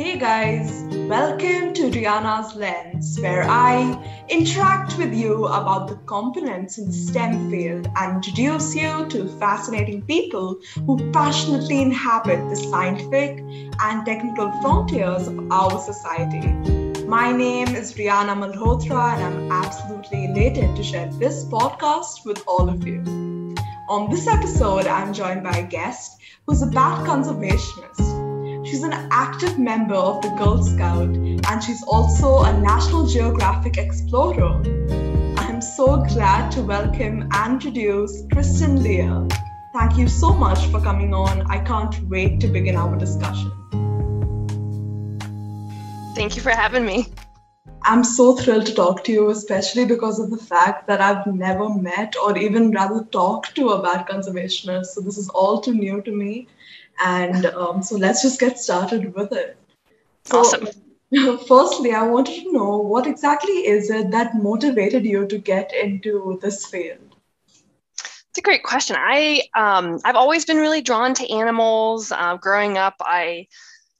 Hey 0.00 0.16
guys, 0.18 0.82
welcome 1.10 1.74
to 1.74 1.90
Rihanna's 1.90 2.56
Lens, 2.56 3.18
where 3.20 3.42
I 3.42 4.24
interact 4.30 4.96
with 4.96 5.12
you 5.12 5.44
about 5.44 5.88
the 5.88 5.96
components 6.06 6.78
in 6.78 6.86
the 6.86 6.92
STEM 6.94 7.50
field 7.50 7.86
and 7.96 8.16
introduce 8.16 8.74
you 8.74 9.04
to 9.08 9.28
fascinating 9.38 10.00
people 10.00 10.56
who 10.86 11.12
passionately 11.12 11.82
inhabit 11.82 12.48
the 12.48 12.56
scientific 12.56 13.40
and 13.82 14.06
technical 14.06 14.50
frontiers 14.62 15.28
of 15.28 15.52
our 15.52 15.78
society. 15.78 16.48
My 17.04 17.30
name 17.30 17.68
is 17.76 17.92
Rihanna 17.92 18.36
Malhotra, 18.40 19.18
and 19.18 19.22
I'm 19.22 19.52
absolutely 19.52 20.24
elated 20.24 20.76
to 20.76 20.82
share 20.82 21.12
this 21.18 21.44
podcast 21.44 22.24
with 22.24 22.42
all 22.46 22.70
of 22.70 22.86
you. 22.86 23.02
On 23.90 24.10
this 24.10 24.26
episode, 24.26 24.86
I'm 24.86 25.12
joined 25.12 25.42
by 25.42 25.58
a 25.58 25.66
guest 25.66 26.18
who's 26.46 26.62
a 26.62 26.68
bat 26.68 27.06
conservationist 27.06 28.19
She's 28.70 28.84
an 28.84 28.92
active 29.10 29.58
member 29.58 29.96
of 29.96 30.22
the 30.22 30.28
Girl 30.28 30.62
Scout 30.62 31.08
and 31.08 31.60
she's 31.60 31.82
also 31.82 32.44
a 32.44 32.56
National 32.56 33.04
Geographic 33.04 33.78
explorer. 33.78 34.62
I'm 35.38 35.60
so 35.60 36.04
glad 36.04 36.52
to 36.52 36.62
welcome 36.62 37.28
and 37.32 37.54
introduce 37.54 38.22
Kristen 38.32 38.80
Lear. 38.80 39.26
Thank 39.72 39.98
you 39.98 40.06
so 40.06 40.32
much 40.32 40.66
for 40.66 40.80
coming 40.80 41.12
on. 41.12 41.50
I 41.50 41.58
can't 41.64 42.00
wait 42.08 42.38
to 42.42 42.46
begin 42.46 42.76
our 42.76 42.96
discussion. 42.96 43.50
Thank 46.14 46.36
you 46.36 46.42
for 46.42 46.50
having 46.50 46.86
me. 46.86 47.08
I'm 47.82 48.04
so 48.04 48.36
thrilled 48.36 48.66
to 48.66 48.74
talk 48.74 49.02
to 49.04 49.12
you, 49.12 49.30
especially 49.30 49.84
because 49.84 50.20
of 50.20 50.30
the 50.30 50.36
fact 50.36 50.86
that 50.86 51.00
I've 51.00 51.26
never 51.26 51.68
met 51.68 52.14
or 52.22 52.38
even 52.38 52.70
rather 52.70 53.02
talked 53.06 53.56
to 53.56 53.70
a 53.70 53.82
bat 53.82 54.08
conservationist. 54.08 54.86
So 54.86 55.00
this 55.00 55.18
is 55.18 55.28
all 55.30 55.60
too 55.60 55.74
new 55.74 56.00
to 56.02 56.12
me. 56.12 56.46
And 57.02 57.46
um, 57.46 57.82
so 57.82 57.96
let's 57.96 58.22
just 58.22 58.38
get 58.38 58.58
started 58.58 59.14
with 59.14 59.32
it. 59.32 59.56
So, 60.24 60.40
awesome. 60.40 60.68
Firstly, 61.48 61.92
I 61.92 62.02
wanted 62.02 62.44
to 62.44 62.52
know 62.52 62.76
what 62.78 63.06
exactly 63.06 63.66
is 63.66 63.90
it 63.90 64.10
that 64.12 64.36
motivated 64.36 65.04
you 65.04 65.26
to 65.26 65.38
get 65.38 65.72
into 65.74 66.38
this 66.40 66.66
field? 66.66 67.16
It's 68.30 68.38
a 68.38 68.42
great 68.42 68.62
question. 68.62 68.96
I 68.96 69.42
um, 69.56 69.98
I've 70.04 70.14
always 70.14 70.44
been 70.44 70.58
really 70.58 70.82
drawn 70.82 71.14
to 71.14 71.32
animals. 71.32 72.12
Uh, 72.12 72.36
growing 72.36 72.78
up, 72.78 72.94
I 73.00 73.48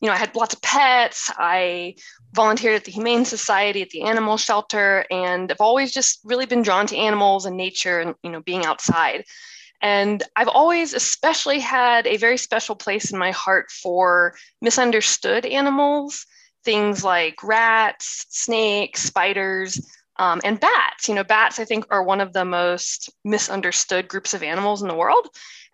you 0.00 0.06
know 0.06 0.12
I 0.12 0.18
had 0.18 0.36
lots 0.36 0.54
of 0.54 0.62
pets. 0.62 1.32
I 1.36 1.96
volunteered 2.32 2.76
at 2.76 2.84
the 2.84 2.92
Humane 2.92 3.24
Society 3.24 3.82
at 3.82 3.90
the 3.90 4.02
animal 4.02 4.36
shelter, 4.36 5.04
and 5.10 5.50
I've 5.50 5.60
always 5.60 5.90
just 5.90 6.20
really 6.22 6.46
been 6.46 6.62
drawn 6.62 6.86
to 6.86 6.96
animals 6.96 7.44
and 7.44 7.56
nature 7.56 7.98
and 7.98 8.14
you 8.22 8.30
know 8.30 8.40
being 8.40 8.64
outside. 8.64 9.24
And 9.82 10.22
I've 10.36 10.48
always 10.48 10.92
especially 10.92 11.58
had 11.58 12.06
a 12.06 12.16
very 12.16 12.36
special 12.36 12.76
place 12.76 13.10
in 13.10 13.18
my 13.18 13.30
heart 13.30 13.70
for 13.70 14.34
misunderstood 14.60 15.46
animals, 15.46 16.26
things 16.64 17.02
like 17.02 17.42
rats, 17.42 18.26
snakes, 18.28 19.02
spiders, 19.02 19.80
um, 20.18 20.40
and 20.44 20.60
bats. 20.60 21.08
You 21.08 21.14
know, 21.14 21.24
bats, 21.24 21.58
I 21.58 21.64
think, 21.64 21.86
are 21.90 22.02
one 22.02 22.20
of 22.20 22.32
the 22.32 22.44
most 22.44 23.10
misunderstood 23.24 24.06
groups 24.06 24.34
of 24.34 24.42
animals 24.42 24.82
in 24.82 24.88
the 24.88 24.94
world. 24.94 25.28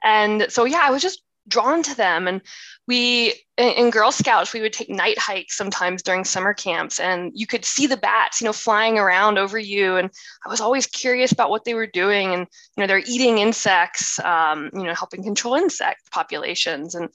And 0.04 0.46
so, 0.48 0.64
yeah, 0.64 0.82
I 0.84 0.90
was 0.90 1.02
just 1.02 1.22
drawn 1.48 1.82
to 1.82 1.94
them. 1.96 2.28
And 2.28 2.40
we 2.86 3.34
in, 3.56 3.90
Girl 3.90 4.12
Scouts, 4.12 4.52
we 4.52 4.60
would 4.60 4.72
take 4.72 4.90
night 4.90 5.18
hikes 5.18 5.56
sometimes 5.56 6.02
during 6.02 6.24
summer 6.24 6.54
camps, 6.54 7.00
and 7.00 7.32
you 7.34 7.46
could 7.46 7.64
see 7.64 7.86
the 7.86 7.96
bats, 7.96 8.40
you 8.40 8.44
know, 8.44 8.52
flying 8.52 8.98
around 8.98 9.38
over 9.38 9.58
you. 9.58 9.96
And 9.96 10.10
I 10.44 10.48
was 10.48 10.60
always 10.60 10.86
curious 10.86 11.32
about 11.32 11.50
what 11.50 11.64
they 11.64 11.74
were 11.74 11.86
doing. 11.86 12.34
And 12.34 12.46
you 12.76 12.82
know, 12.82 12.86
they're 12.86 13.02
eating 13.06 13.38
insects, 13.38 14.18
um, 14.20 14.70
you 14.74 14.84
know, 14.84 14.94
helping 14.94 15.22
control 15.22 15.54
insect 15.54 16.10
populations. 16.10 16.94
And 16.94 17.08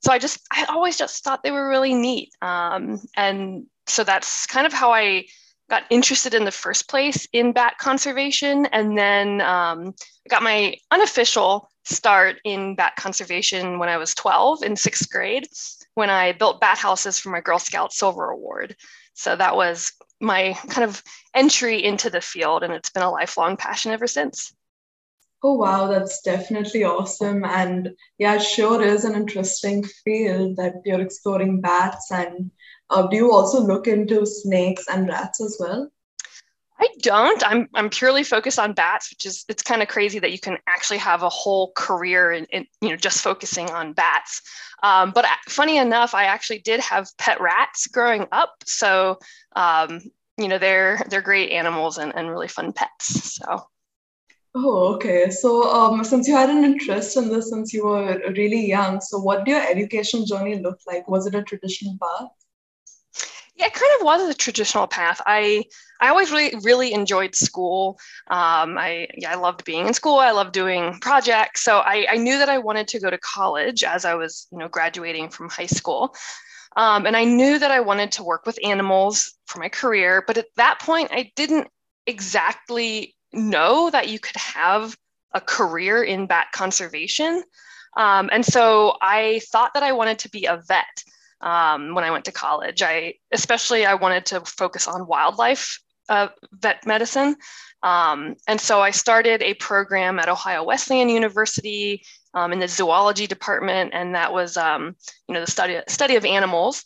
so 0.00 0.12
I 0.12 0.18
just, 0.18 0.40
I 0.52 0.64
always 0.68 0.96
just 0.96 1.24
thought 1.24 1.42
they 1.42 1.50
were 1.50 1.68
really 1.68 1.94
neat. 1.94 2.30
Um, 2.40 3.00
and 3.16 3.66
so 3.86 4.04
that's 4.04 4.46
kind 4.46 4.66
of 4.66 4.72
how 4.72 4.92
I 4.92 5.24
got 5.70 5.84
interested 5.90 6.34
in 6.34 6.44
the 6.44 6.50
first 6.50 6.88
place 6.88 7.26
in 7.32 7.52
bat 7.52 7.78
conservation. 7.78 8.66
And 8.66 8.96
then 8.96 9.40
um, 9.40 9.94
got 10.28 10.42
my 10.42 10.76
unofficial 10.90 11.68
start 11.84 12.36
in 12.44 12.74
bat 12.74 12.96
conservation 12.96 13.78
when 13.78 13.88
I 13.88 13.96
was 13.96 14.14
12 14.14 14.62
in 14.62 14.76
sixth 14.76 15.10
grade 15.10 15.46
when 15.98 16.10
I 16.10 16.30
built 16.30 16.60
bat 16.60 16.78
houses 16.78 17.18
for 17.18 17.30
my 17.30 17.40
Girl 17.40 17.58
Scout 17.58 17.92
Silver 17.92 18.30
Award. 18.30 18.76
So 19.14 19.34
that 19.34 19.56
was 19.56 19.92
my 20.20 20.52
kind 20.68 20.88
of 20.88 21.02
entry 21.34 21.82
into 21.82 22.08
the 22.08 22.20
field, 22.20 22.62
and 22.62 22.72
it's 22.72 22.90
been 22.90 23.02
a 23.02 23.10
lifelong 23.10 23.56
passion 23.56 23.90
ever 23.90 24.06
since. 24.06 24.54
Oh, 25.42 25.54
wow, 25.54 25.88
that's 25.88 26.22
definitely 26.22 26.84
awesome. 26.84 27.44
And 27.44 27.96
yeah, 28.16 28.36
it 28.36 28.42
sure 28.42 28.80
is 28.80 29.04
an 29.04 29.16
interesting 29.16 29.82
field 30.04 30.56
that 30.56 30.74
you're 30.84 31.00
exploring 31.00 31.60
bats. 31.60 32.12
And 32.12 32.52
uh, 32.90 33.06
do 33.06 33.16
you 33.16 33.32
also 33.32 33.60
look 33.60 33.86
into 33.86 34.24
snakes 34.26 34.84
and 34.88 35.08
rats 35.08 35.40
as 35.40 35.56
well? 35.60 35.90
I 36.80 36.88
don't. 37.00 37.44
I'm 37.44 37.68
I'm 37.74 37.90
purely 37.90 38.22
focused 38.22 38.58
on 38.58 38.72
bats, 38.72 39.10
which 39.10 39.26
is 39.26 39.44
it's 39.48 39.62
kind 39.62 39.82
of 39.82 39.88
crazy 39.88 40.20
that 40.20 40.30
you 40.30 40.38
can 40.38 40.58
actually 40.68 40.98
have 40.98 41.22
a 41.22 41.28
whole 41.28 41.72
career 41.74 42.30
in, 42.30 42.44
in 42.46 42.66
you 42.80 42.90
know 42.90 42.96
just 42.96 43.20
focusing 43.20 43.68
on 43.70 43.94
bats. 43.94 44.42
Um, 44.82 45.10
but 45.12 45.26
funny 45.48 45.78
enough, 45.78 46.14
I 46.14 46.24
actually 46.24 46.60
did 46.60 46.78
have 46.80 47.08
pet 47.18 47.40
rats 47.40 47.88
growing 47.88 48.26
up, 48.30 48.54
so 48.64 49.18
um, 49.56 50.00
you 50.36 50.46
know 50.46 50.58
they're 50.58 51.02
they're 51.10 51.20
great 51.20 51.50
animals 51.50 51.98
and, 51.98 52.14
and 52.14 52.30
really 52.30 52.48
fun 52.48 52.72
pets. 52.72 53.34
So. 53.34 53.66
Oh, 54.54 54.94
okay. 54.94 55.30
So, 55.30 55.70
um, 55.70 56.02
since 56.04 56.26
you 56.26 56.34
had 56.34 56.48
an 56.48 56.64
interest 56.64 57.16
in 57.16 57.28
this 57.28 57.50
since 57.50 57.72
you 57.72 57.86
were 57.86 58.20
really 58.34 58.66
young, 58.66 59.00
so 59.00 59.18
what 59.18 59.44
did 59.44 59.52
your 59.52 59.60
education 59.60 60.24
journey 60.26 60.58
look 60.58 60.78
like? 60.86 61.06
Was 61.06 61.26
it 61.26 61.34
a 61.34 61.42
traditional 61.42 61.96
path? 62.00 62.30
Yeah, 63.58 63.66
it 63.66 63.74
kind 63.74 63.92
of 63.98 64.04
was 64.04 64.28
a 64.28 64.34
traditional 64.34 64.86
path. 64.86 65.20
I 65.26 65.64
I 66.00 66.08
always 66.08 66.30
really 66.30 66.54
really 66.62 66.92
enjoyed 66.92 67.34
school. 67.34 67.98
Um, 68.28 68.78
I 68.78 69.08
yeah, 69.16 69.32
I 69.32 69.34
loved 69.34 69.64
being 69.64 69.88
in 69.88 69.94
school. 69.94 70.18
I 70.18 70.30
loved 70.30 70.52
doing 70.52 70.98
projects. 71.00 71.64
So 71.64 71.78
I, 71.78 72.06
I 72.08 72.16
knew 72.16 72.38
that 72.38 72.48
I 72.48 72.58
wanted 72.58 72.86
to 72.88 73.00
go 73.00 73.10
to 73.10 73.18
college 73.18 73.82
as 73.82 74.04
I 74.04 74.14
was 74.14 74.46
you 74.52 74.58
know 74.58 74.68
graduating 74.68 75.30
from 75.30 75.48
high 75.50 75.66
school. 75.66 76.14
Um, 76.76 77.06
and 77.06 77.16
I 77.16 77.24
knew 77.24 77.58
that 77.58 77.72
I 77.72 77.80
wanted 77.80 78.12
to 78.12 78.22
work 78.22 78.46
with 78.46 78.58
animals 78.62 79.34
for 79.46 79.58
my 79.58 79.68
career. 79.68 80.22
But 80.24 80.38
at 80.38 80.46
that 80.56 80.78
point, 80.80 81.08
I 81.10 81.32
didn't 81.34 81.66
exactly 82.06 83.16
know 83.32 83.90
that 83.90 84.08
you 84.08 84.20
could 84.20 84.36
have 84.36 84.96
a 85.32 85.40
career 85.40 86.04
in 86.04 86.26
bat 86.26 86.46
conservation. 86.52 87.42
Um, 87.96 88.28
and 88.30 88.44
so 88.44 88.96
I 89.02 89.40
thought 89.50 89.74
that 89.74 89.82
I 89.82 89.92
wanted 89.92 90.20
to 90.20 90.30
be 90.30 90.44
a 90.44 90.62
vet 90.68 91.02
um, 91.40 91.94
when 91.94 92.04
I 92.04 92.10
went 92.10 92.24
to 92.26 92.32
college. 92.32 92.82
I 92.82 93.14
especially 93.32 93.86
I 93.86 93.94
wanted 93.94 94.26
to 94.26 94.40
focus 94.40 94.88
on 94.88 95.06
wildlife 95.06 95.80
uh, 96.08 96.28
vet 96.52 96.86
medicine, 96.86 97.36
um, 97.82 98.34
and 98.46 98.60
so 98.60 98.80
I 98.80 98.90
started 98.90 99.42
a 99.42 99.54
program 99.54 100.18
at 100.18 100.28
Ohio 100.28 100.64
Wesleyan 100.64 101.08
University 101.08 102.02
um, 102.34 102.52
in 102.52 102.58
the 102.58 102.68
zoology 102.68 103.26
department, 103.26 103.90
and 103.94 104.14
that 104.14 104.32
was 104.32 104.56
um, 104.56 104.96
you 105.28 105.34
know 105.34 105.40
the 105.40 105.50
study 105.50 105.80
study 105.88 106.16
of 106.16 106.24
animals. 106.24 106.84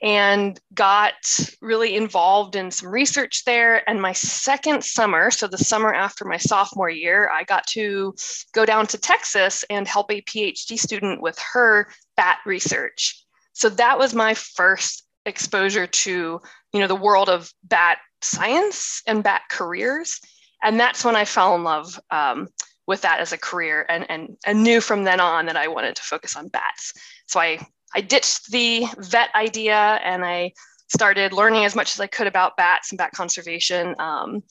And 0.00 0.60
got 0.74 1.14
really 1.60 1.96
involved 1.96 2.54
in 2.54 2.70
some 2.70 2.88
research 2.88 3.44
there. 3.44 3.82
And 3.90 4.00
my 4.00 4.12
second 4.12 4.84
summer, 4.84 5.32
so 5.32 5.48
the 5.48 5.58
summer 5.58 5.92
after 5.92 6.24
my 6.24 6.36
sophomore 6.36 6.88
year, 6.88 7.28
I 7.28 7.42
got 7.42 7.66
to 7.70 8.14
go 8.54 8.64
down 8.64 8.86
to 8.86 8.98
Texas 8.98 9.64
and 9.68 9.88
help 9.88 10.12
a 10.12 10.22
PhD 10.22 10.78
student 10.78 11.20
with 11.20 11.36
her 11.52 11.88
bat 12.16 12.38
research 12.46 13.17
so 13.58 13.68
that 13.70 13.98
was 13.98 14.14
my 14.14 14.34
first 14.34 15.04
exposure 15.26 15.88
to 15.88 16.40
you 16.72 16.80
know 16.80 16.86
the 16.86 16.94
world 16.94 17.28
of 17.28 17.52
bat 17.64 17.98
science 18.22 19.02
and 19.06 19.24
bat 19.24 19.42
careers. 19.50 20.20
And 20.62 20.78
that's 20.78 21.04
when 21.04 21.16
i 21.16 21.24
fell 21.24 21.56
in 21.56 21.64
love 21.64 21.98
um, 22.10 22.48
with 22.86 23.02
that 23.02 23.18
as 23.18 23.32
a 23.32 23.38
career 23.38 23.84
and, 23.88 24.06
and 24.08 24.36
and 24.46 24.62
knew 24.62 24.80
from 24.80 25.02
then 25.02 25.18
on 25.18 25.46
that 25.46 25.56
i 25.56 25.66
wanted 25.66 25.96
to 25.96 26.02
focus 26.02 26.36
on 26.36 26.48
bats. 26.48 26.92
So 27.26 27.40
i 27.40 27.58
i 27.96 28.00
ditched 28.00 28.50
the 28.52 28.86
vet 28.96 29.30
idea 29.34 30.00
and 30.04 30.24
i 30.24 30.52
started 30.88 31.32
learning 31.32 31.64
as 31.64 31.74
much 31.74 31.94
as 31.94 32.00
i 32.00 32.06
could 32.06 32.28
about 32.28 32.56
bats 32.56 32.92
and 32.92 32.98
bat 32.98 33.10
conservation. 33.10 33.96
Um, 33.98 34.44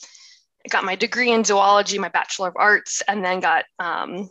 I 0.66 0.70
got 0.70 0.84
my 0.84 0.96
degree 0.96 1.32
in 1.32 1.46
zoology 1.46 1.98
my 1.98 2.10
bachelor 2.10 2.50
of 2.50 2.58
arts 2.58 3.02
and 3.08 3.24
then 3.24 3.40
got 3.40 3.64
um, 3.80 4.30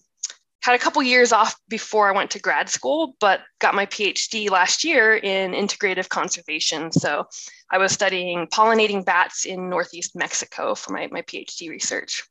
had 0.66 0.74
a 0.74 0.82
couple 0.82 1.00
years 1.00 1.32
off 1.32 1.54
before 1.68 2.08
I 2.08 2.12
went 2.12 2.32
to 2.32 2.40
grad 2.40 2.68
school, 2.68 3.14
but 3.20 3.40
got 3.60 3.76
my 3.76 3.86
PhD 3.86 4.50
last 4.50 4.82
year 4.82 5.14
in 5.14 5.52
integrative 5.52 6.08
conservation. 6.08 6.90
So 6.90 7.26
I 7.70 7.78
was 7.78 7.92
studying 7.92 8.48
pollinating 8.48 9.04
bats 9.04 9.44
in 9.44 9.70
Northeast 9.70 10.16
Mexico 10.16 10.74
for 10.74 10.92
my, 10.92 11.06
my 11.12 11.22
PhD 11.22 11.70
research. 11.70 12.24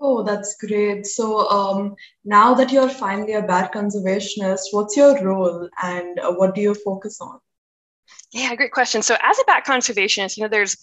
Oh, 0.00 0.24
that's 0.24 0.56
great. 0.56 1.06
So 1.06 1.48
um, 1.48 1.94
now 2.24 2.54
that 2.54 2.72
you're 2.72 2.88
finally 2.88 3.34
a 3.34 3.42
bat 3.42 3.72
conservationist, 3.72 4.62
what's 4.72 4.96
your 4.96 5.22
role 5.24 5.68
and 5.80 6.18
uh, 6.18 6.32
what 6.32 6.56
do 6.56 6.60
you 6.60 6.74
focus 6.74 7.20
on? 7.20 7.38
Yeah, 8.32 8.52
great 8.56 8.72
question. 8.72 9.00
So 9.00 9.16
as 9.22 9.38
a 9.38 9.44
bat 9.44 9.64
conservationist, 9.64 10.36
you 10.36 10.42
know, 10.42 10.48
there's 10.48 10.76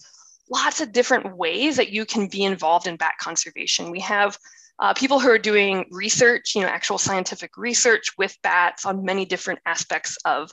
lots 0.50 0.80
of 0.80 0.92
different 0.92 1.36
ways 1.36 1.76
that 1.76 1.90
you 1.90 2.06
can 2.06 2.28
be 2.28 2.44
involved 2.44 2.86
in 2.86 2.96
bat 2.96 3.18
conservation. 3.20 3.90
We 3.90 4.00
have 4.00 4.38
uh, 4.78 4.92
people 4.94 5.18
who 5.18 5.30
are 5.30 5.38
doing 5.38 5.86
research, 5.90 6.54
you 6.54 6.62
know, 6.62 6.68
actual 6.68 6.98
scientific 6.98 7.56
research 7.56 8.12
with 8.18 8.36
bats 8.42 8.84
on 8.84 9.04
many 9.04 9.24
different 9.24 9.60
aspects 9.64 10.18
of, 10.24 10.50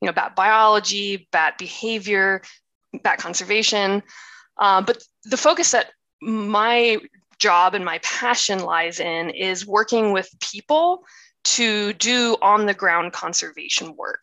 you 0.00 0.06
know, 0.06 0.12
bat 0.12 0.36
biology, 0.36 1.28
bat 1.32 1.58
behavior, 1.58 2.42
bat 3.02 3.18
conservation. 3.18 4.02
Uh, 4.58 4.80
but 4.80 5.02
the 5.24 5.36
focus 5.36 5.72
that 5.72 5.90
my 6.20 6.98
job 7.38 7.74
and 7.74 7.84
my 7.84 7.98
passion 7.98 8.60
lies 8.60 9.00
in 9.00 9.30
is 9.30 9.66
working 9.66 10.12
with 10.12 10.28
people 10.40 11.04
to 11.42 11.92
do 11.94 12.36
on 12.40 12.66
the 12.66 12.74
ground 12.74 13.12
conservation 13.12 13.96
work. 13.96 14.22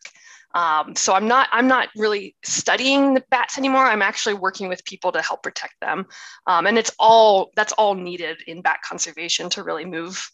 Um, 0.54 0.94
so 0.94 1.14
I'm 1.14 1.26
not 1.26 1.48
I'm 1.50 1.66
not 1.66 1.88
really 1.96 2.36
studying 2.44 3.14
the 3.14 3.24
bats 3.30 3.58
anymore. 3.58 3.84
I'm 3.84 4.02
actually 4.02 4.34
working 4.34 4.68
with 4.68 4.84
people 4.84 5.12
to 5.12 5.22
help 5.22 5.42
protect 5.42 5.74
them, 5.80 6.06
um, 6.46 6.66
and 6.66 6.76
it's 6.78 6.92
all 6.98 7.50
that's 7.56 7.72
all 7.72 7.94
needed 7.94 8.42
in 8.46 8.60
bat 8.60 8.80
conservation 8.86 9.48
to 9.50 9.62
really 9.62 9.84
move 9.84 10.30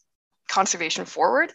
conservation 0.49 1.05
forward. 1.05 1.53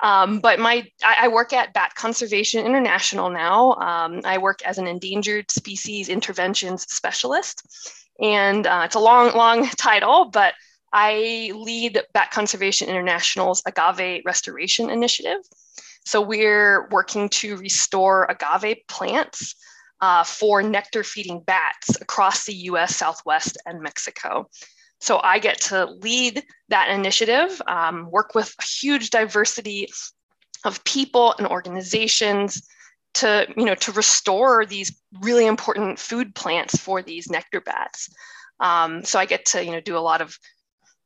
Um, 0.00 0.40
but 0.40 0.58
my 0.58 0.86
I, 1.02 1.16
I, 1.22 1.28
work 1.28 1.54
at 1.54 1.72
Bat 1.72 1.94
Conservation 1.94 2.64
International 2.66 3.30
now. 3.30 3.72
Um, 3.74 4.20
I 4.24 4.36
work 4.36 4.60
as 4.62 4.76
an 4.76 4.86
endangered 4.86 5.50
species 5.50 6.10
interventions 6.10 6.82
specialist, 6.82 7.62
and 8.20 8.66
uh, 8.66 8.82
it's 8.84 8.94
a 8.94 9.00
long 9.00 9.34
long 9.34 9.66
title, 9.78 10.26
but 10.26 10.54
I 10.92 11.50
lead 11.54 12.00
Bat 12.12 12.30
Conservation 12.30 12.88
International's 12.88 13.62
agave 13.66 14.22
restoration 14.24 14.90
initiative. 14.90 15.40
So 16.06 16.20
we're 16.20 16.88
working 16.90 17.28
to 17.30 17.56
restore 17.56 18.26
agave 18.30 18.86
plants 18.86 19.56
uh, 20.00 20.22
for 20.22 20.62
nectar 20.62 21.02
feeding 21.02 21.40
bats 21.40 22.00
across 22.00 22.46
the 22.46 22.54
US, 22.70 22.94
Southwest, 22.94 23.58
and 23.66 23.82
Mexico. 23.82 24.48
So 25.00 25.20
I 25.22 25.40
get 25.40 25.60
to 25.62 25.86
lead 25.86 26.44
that 26.68 26.90
initiative, 26.90 27.60
um, 27.66 28.08
work 28.10 28.36
with 28.36 28.54
a 28.60 28.64
huge 28.64 29.10
diversity 29.10 29.88
of 30.64 30.82
people 30.84 31.34
and 31.38 31.46
organizations 31.48 32.66
to, 33.14 33.46
you 33.56 33.64
know, 33.64 33.74
to 33.74 33.92
restore 33.92 34.64
these 34.64 34.96
really 35.20 35.46
important 35.46 35.98
food 35.98 36.36
plants 36.36 36.78
for 36.78 37.02
these 37.02 37.28
nectar 37.28 37.60
bats. 37.60 38.08
Um, 38.60 39.04
so 39.04 39.18
I 39.18 39.26
get 39.26 39.44
to, 39.46 39.64
you 39.64 39.72
know, 39.72 39.80
do 39.80 39.96
a 39.96 39.98
lot 39.98 40.22
of 40.22 40.38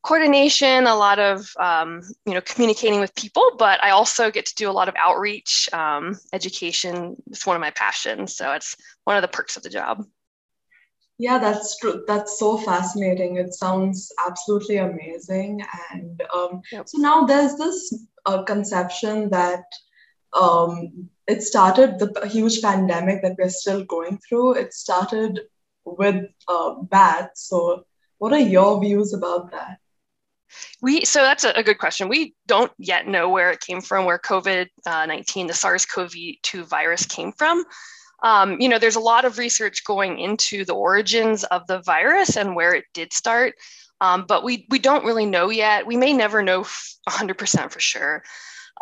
coordination, 0.03 0.87
a 0.87 0.95
lot 0.95 1.19
of 1.19 1.51
um, 1.59 2.03
you 2.27 2.35
know 2.35 2.41
communicating 2.41 3.01
with 3.01 3.15
people, 3.15 3.53
but 3.59 3.83
I 3.83 3.91
also 3.91 4.31
get 4.31 4.47
to 4.47 4.55
do 4.55 4.71
a 4.71 4.73
lot 4.73 4.89
of 4.89 4.95
outreach, 4.97 5.69
um, 5.73 6.19
education. 6.33 7.17
It's 7.27 7.47
one 7.47 7.57
of 7.57 7.61
my 7.61 7.71
passions, 7.71 8.37
so 8.37 8.53
it's 8.53 8.77
one 9.05 9.17
of 9.17 9.23
the 9.23 9.29
perks 9.29 9.57
of 9.57 9.63
the 9.63 9.71
job. 9.71 10.05
Yeah, 11.19 11.39
that's 11.39 11.77
true. 11.79 12.03
That's 12.07 12.39
so 12.39 12.57
fascinating. 12.57 13.37
It 13.37 13.53
sounds 13.53 14.11
absolutely 14.27 14.79
amazing. 14.79 15.63
And 15.93 16.23
um, 16.35 16.63
yep. 16.73 16.89
so 16.89 16.97
now 16.97 17.27
there's 17.27 17.57
this 17.57 18.07
uh, 18.25 18.43
conception 18.45 19.29
that 19.29 19.65
um, 20.33 21.11
it 21.27 21.43
started 21.43 21.99
the 21.99 22.27
huge 22.27 22.63
pandemic 22.63 23.21
that 23.21 23.37
we're 23.39 23.51
still 23.51 23.85
going 23.85 24.19
through. 24.27 24.55
It 24.55 24.73
started 24.73 25.41
with 25.85 26.25
uh, 26.49 26.75
bats. 26.85 27.49
So, 27.49 27.85
what 28.17 28.33
are 28.33 28.39
your 28.39 28.81
views 28.81 29.13
about 29.13 29.51
that? 29.51 29.79
We 30.83 31.05
so 31.05 31.23
that's 31.23 31.45
a, 31.45 31.63
good 31.63 31.79
question. 31.79 32.09
We 32.09 32.35
don't 32.47 32.73
yet 32.79 33.07
know 33.07 33.29
where 33.29 33.51
it 33.51 33.61
came 33.61 33.81
from, 33.81 34.05
where 34.05 34.19
COVID 34.19 34.69
uh, 34.87 35.07
nineteen, 35.07 35.47
the 35.47 35.55
SARS-CoV-2 35.55 36.65
virus 36.67 37.07
came 37.07 37.33
from. 37.33 37.65
Um, 38.23 38.61
you 38.61 38.69
know, 38.69 38.79
there's 38.79 38.97
a 38.97 39.01
lot 39.01 39.25
of 39.25 39.39
research 39.39 39.85
going 39.85 40.19
into 40.19 40.65
the 40.65 40.75
origins 40.75 41.45
of 41.45 41.67
the 41.67 41.81
virus 41.81 42.37
and 42.37 42.55
where 42.55 42.75
it 42.75 42.85
did 42.93 43.13
start, 43.13 43.55
um, 44.01 44.25
but 44.27 44.45
we 44.45 44.67
we 44.71 44.79
don't 44.79 45.05
really 45.05 45.27
know 45.27 45.51
yet. 45.51 45.87
We 45.87 45.97
may 45.97 46.13
never 46.13 46.43
know 46.43 46.65
100% 47.09 47.71
for 47.71 47.81
sure. 47.81 48.23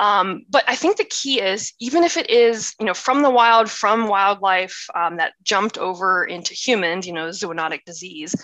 Um, 0.01 0.45
but 0.49 0.63
I 0.69 0.77
think 0.77 0.97
the 0.97 1.05
key 1.05 1.41
is 1.41 1.73
even 1.81 2.05
if 2.05 2.17
it 2.17 2.31
is, 2.31 2.73
you 2.79 2.87
know, 2.87 2.95
from 2.95 3.23
the 3.23 3.31
wild, 3.31 3.69
from 3.69 4.07
wildlife 4.07 4.87
um, 4.95 5.17
that 5.17 5.33
jumped 5.43 5.77
over 5.77 6.25
into 6.25 6.55
humans, 6.55 7.05
you 7.05 7.13
know, 7.13 7.29
zoonotic 7.29 7.85
disease 7.85 8.35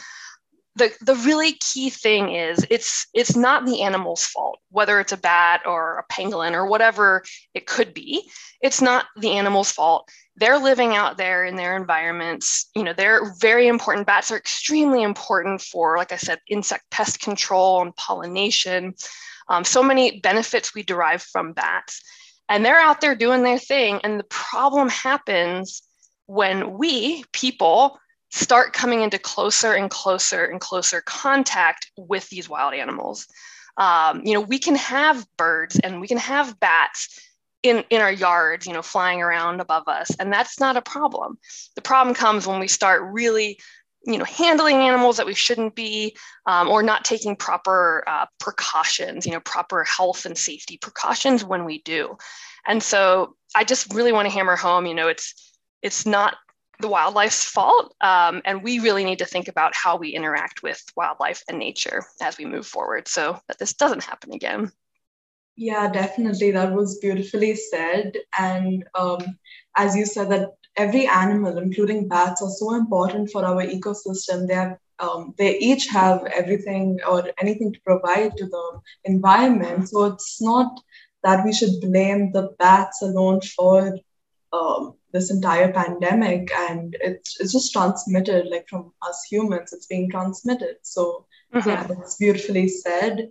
the, 0.76 0.92
the 1.00 1.14
really 1.16 1.52
key 1.52 1.90
thing 1.90 2.34
is 2.34 2.66
it's 2.70 3.06
it's 3.14 3.36
not 3.36 3.64
the 3.64 3.82
animal's 3.82 4.24
fault 4.24 4.58
whether 4.74 4.98
it's 4.98 5.12
a 5.12 5.16
bat 5.16 5.62
or 5.64 5.98
a 5.98 6.12
pangolin 6.12 6.52
or 6.52 6.66
whatever 6.66 7.22
it 7.54 7.66
could 7.66 7.94
be. 7.94 8.28
It's 8.60 8.82
not 8.82 9.06
the 9.16 9.30
animal's 9.30 9.70
fault. 9.70 10.08
They're 10.34 10.58
living 10.58 10.96
out 10.96 11.16
there 11.16 11.44
in 11.44 11.54
their 11.54 11.76
environments. 11.76 12.68
You 12.74 12.82
know 12.82 12.92
they're 12.92 13.32
very 13.38 13.68
important. 13.68 14.06
Bats 14.06 14.32
are 14.32 14.36
extremely 14.36 15.02
important 15.02 15.60
for 15.60 15.96
like 15.96 16.12
i 16.12 16.16
said 16.16 16.40
insect 16.48 16.90
pest 16.90 17.20
control 17.20 17.82
and 17.82 17.94
pollination. 17.94 18.94
Um, 19.48 19.62
so 19.62 19.82
many 19.82 20.20
benefits 20.20 20.74
we 20.74 20.82
derive 20.82 21.22
from 21.22 21.52
bats. 21.52 22.02
And 22.48 22.64
they're 22.64 22.80
out 22.80 23.00
there 23.00 23.14
doing 23.14 23.42
their 23.42 23.58
thing. 23.58 24.00
And 24.02 24.18
the 24.18 24.24
problem 24.24 24.88
happens 24.88 25.82
when 26.26 26.76
we 26.78 27.24
people 27.32 27.98
start 28.34 28.72
coming 28.72 29.00
into 29.00 29.16
closer 29.16 29.74
and 29.74 29.88
closer 29.90 30.44
and 30.44 30.60
closer 30.60 31.00
contact 31.02 31.92
with 31.96 32.28
these 32.30 32.48
wild 32.48 32.74
animals. 32.74 33.28
Um, 33.76 34.22
you 34.24 34.34
know, 34.34 34.40
we 34.40 34.58
can 34.58 34.74
have 34.74 35.24
birds 35.36 35.78
and 35.78 36.00
we 36.00 36.08
can 36.08 36.18
have 36.18 36.58
bats 36.58 37.20
in, 37.62 37.84
in 37.90 38.00
our 38.00 38.10
yards, 38.10 38.66
you 38.66 38.72
know, 38.72 38.82
flying 38.82 39.22
around 39.22 39.60
above 39.60 39.86
us, 39.86 40.10
and 40.18 40.32
that's 40.32 40.58
not 40.58 40.76
a 40.76 40.82
problem. 40.82 41.38
The 41.76 41.80
problem 41.80 42.12
comes 42.14 42.44
when 42.44 42.58
we 42.58 42.66
start 42.66 43.02
really, 43.04 43.60
you 44.04 44.18
know, 44.18 44.24
handling 44.24 44.78
animals 44.78 45.16
that 45.16 45.26
we 45.26 45.34
shouldn't 45.34 45.76
be, 45.76 46.16
um, 46.46 46.68
or 46.68 46.82
not 46.82 47.04
taking 47.04 47.36
proper 47.36 48.02
uh, 48.08 48.26
precautions, 48.40 49.26
you 49.26 49.32
know, 49.32 49.40
proper 49.40 49.84
health 49.84 50.26
and 50.26 50.36
safety 50.36 50.76
precautions 50.76 51.44
when 51.44 51.64
we 51.64 51.82
do. 51.82 52.18
And 52.66 52.82
so, 52.82 53.36
I 53.54 53.62
just 53.62 53.94
really 53.94 54.12
want 54.12 54.26
to 54.26 54.34
hammer 54.34 54.56
home, 54.56 54.86
you 54.86 54.94
know, 54.94 55.06
it's 55.06 55.52
it's 55.82 56.04
not 56.04 56.34
the 56.84 56.90
wildlife's 56.90 57.46
fault. 57.46 57.94
Um, 58.02 58.42
and 58.44 58.62
we 58.62 58.78
really 58.78 59.04
need 59.04 59.20
to 59.20 59.24
think 59.24 59.48
about 59.48 59.74
how 59.74 59.96
we 59.96 60.10
interact 60.10 60.62
with 60.62 60.84
wildlife 60.94 61.42
and 61.48 61.58
nature 61.58 62.04
as 62.20 62.36
we 62.36 62.44
move 62.44 62.66
forward 62.66 63.08
so 63.08 63.40
that 63.48 63.58
this 63.58 63.72
doesn't 63.72 64.04
happen 64.04 64.34
again. 64.34 64.70
Yeah, 65.56 65.90
definitely. 65.90 66.50
That 66.50 66.74
was 66.74 66.98
beautifully 66.98 67.54
said. 67.56 68.12
And 68.38 68.84
um, 68.94 69.38
as 69.74 69.96
you 69.96 70.04
said, 70.04 70.28
that 70.30 70.50
every 70.76 71.06
animal, 71.06 71.56
including 71.56 72.06
bats, 72.06 72.42
are 72.42 72.50
so 72.50 72.74
important 72.74 73.30
for 73.30 73.42
our 73.46 73.64
ecosystem. 73.64 74.46
They 74.46 74.54
have 74.54 74.76
um, 74.98 75.34
they 75.38 75.58
each 75.58 75.88
have 75.88 76.24
everything 76.26 76.98
or 77.08 77.24
anything 77.40 77.72
to 77.72 77.80
provide 77.80 78.36
to 78.36 78.46
the 78.46 78.80
environment. 79.04 79.88
So 79.88 80.04
it's 80.04 80.40
not 80.40 80.78
that 81.24 81.44
we 81.46 81.52
should 81.52 81.80
blame 81.80 82.30
the 82.32 82.50
bats 82.58 83.00
alone 83.00 83.40
for 83.40 83.98
um, 84.52 84.94
this 85.14 85.30
entire 85.30 85.72
pandemic 85.72 86.50
and 86.52 86.96
it's, 87.00 87.40
it's 87.40 87.52
just 87.52 87.72
transmitted 87.72 88.46
like 88.50 88.68
from 88.68 88.92
us 89.02 89.24
humans 89.30 89.72
it's 89.72 89.86
being 89.86 90.10
transmitted. 90.10 90.76
So 90.82 91.26
mm-hmm. 91.54 91.68
yeah 91.68 91.86
that's 91.86 92.16
beautifully 92.16 92.68
said. 92.68 93.30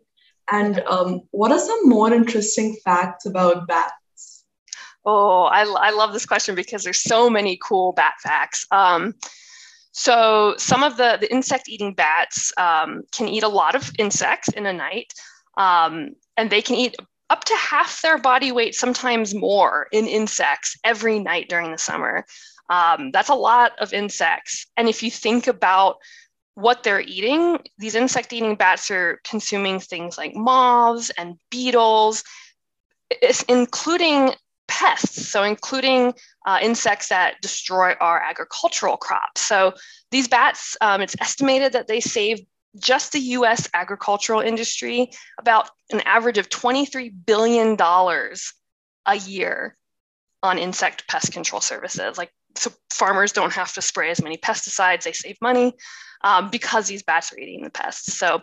And 0.51 0.79
um, 0.89 1.21
what 1.31 1.51
are 1.51 1.59
some 1.59 1.87
more 1.89 2.11
interesting 2.11 2.75
facts 2.83 3.25
about 3.25 3.67
bats? 3.67 4.45
Oh 5.05 5.43
I, 5.43 5.63
I 5.63 5.91
love 5.91 6.13
this 6.13 6.25
question 6.25 6.55
because 6.55 6.83
there's 6.83 7.01
so 7.01 7.29
many 7.29 7.59
cool 7.61 7.91
bat 7.91 8.13
facts. 8.23 8.65
Um, 8.71 9.13
so 9.91 10.55
some 10.57 10.83
of 10.83 10.97
the, 10.97 11.17
the 11.19 11.31
insect 11.31 11.67
eating 11.67 11.93
bats 11.93 12.53
um, 12.57 13.03
can 13.11 13.27
eat 13.27 13.43
a 13.43 13.47
lot 13.49 13.75
of 13.75 13.91
insects 13.99 14.49
in 14.49 14.65
a 14.65 14.73
night 14.73 15.13
um, 15.57 16.15
and 16.37 16.49
they 16.49 16.61
can 16.61 16.77
eat 16.77 16.95
up 17.29 17.43
to 17.45 17.55
half 17.55 18.01
their 18.01 18.17
body 18.17 18.51
weight, 18.51 18.75
sometimes 18.75 19.33
more, 19.33 19.87
in 19.91 20.07
insects 20.07 20.77
every 20.83 21.19
night 21.19 21.49
during 21.49 21.71
the 21.71 21.77
summer. 21.77 22.25
Um, 22.69 23.11
that's 23.11 23.29
a 23.29 23.35
lot 23.35 23.73
of 23.79 23.93
insects. 23.93 24.67
And 24.77 24.87
if 24.87 25.03
you 25.03 25.11
think 25.11 25.47
about 25.47 25.97
what 26.55 26.83
they're 26.83 27.01
eating, 27.01 27.59
these 27.77 27.95
insect 27.95 28.31
eating 28.33 28.55
bats 28.55 28.91
are 28.91 29.19
consuming 29.23 29.79
things 29.79 30.17
like 30.17 30.35
moths 30.35 31.09
and 31.17 31.37
beetles, 31.49 32.23
including 33.47 34.33
pests, 34.67 35.27
so 35.27 35.43
including 35.43 36.13
uh, 36.45 36.59
insects 36.61 37.09
that 37.09 37.41
destroy 37.41 37.93
our 37.99 38.19
agricultural 38.19 38.97
crops. 38.97 39.41
So 39.41 39.73
these 40.11 40.27
bats, 40.27 40.77
um, 40.81 41.01
it's 41.01 41.15
estimated 41.19 41.73
that 41.73 41.87
they 41.87 41.99
save 41.99 42.39
just 42.79 43.11
the 43.11 43.19
US 43.19 43.69
agricultural 43.73 44.41
industry 44.41 45.11
about 45.39 45.69
an 45.91 46.01
average 46.01 46.37
of 46.37 46.49
$23 46.49 47.11
billion 47.25 47.77
a 49.05 49.15
year 49.15 49.77
on 50.41 50.57
insect 50.57 51.07
pest 51.07 51.31
control 51.31 51.61
services. 51.61 52.17
Like, 52.17 52.31
so 52.55 52.71
farmers 52.91 53.31
don't 53.31 53.53
have 53.53 53.73
to 53.73 53.81
spray 53.81 54.09
as 54.09 54.21
many 54.21 54.37
pesticides, 54.37 55.03
they 55.03 55.13
save 55.13 55.37
money 55.41 55.73
um, 56.23 56.49
because 56.49 56.87
these 56.87 57.03
bats 57.03 57.31
are 57.31 57.37
eating 57.37 57.63
the 57.63 57.69
pests. 57.69 58.17
So 58.17 58.41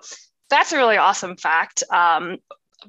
that's 0.48 0.72
a 0.72 0.76
really 0.76 0.96
awesome 0.96 1.36
fact. 1.36 1.82
Um, 1.92 2.38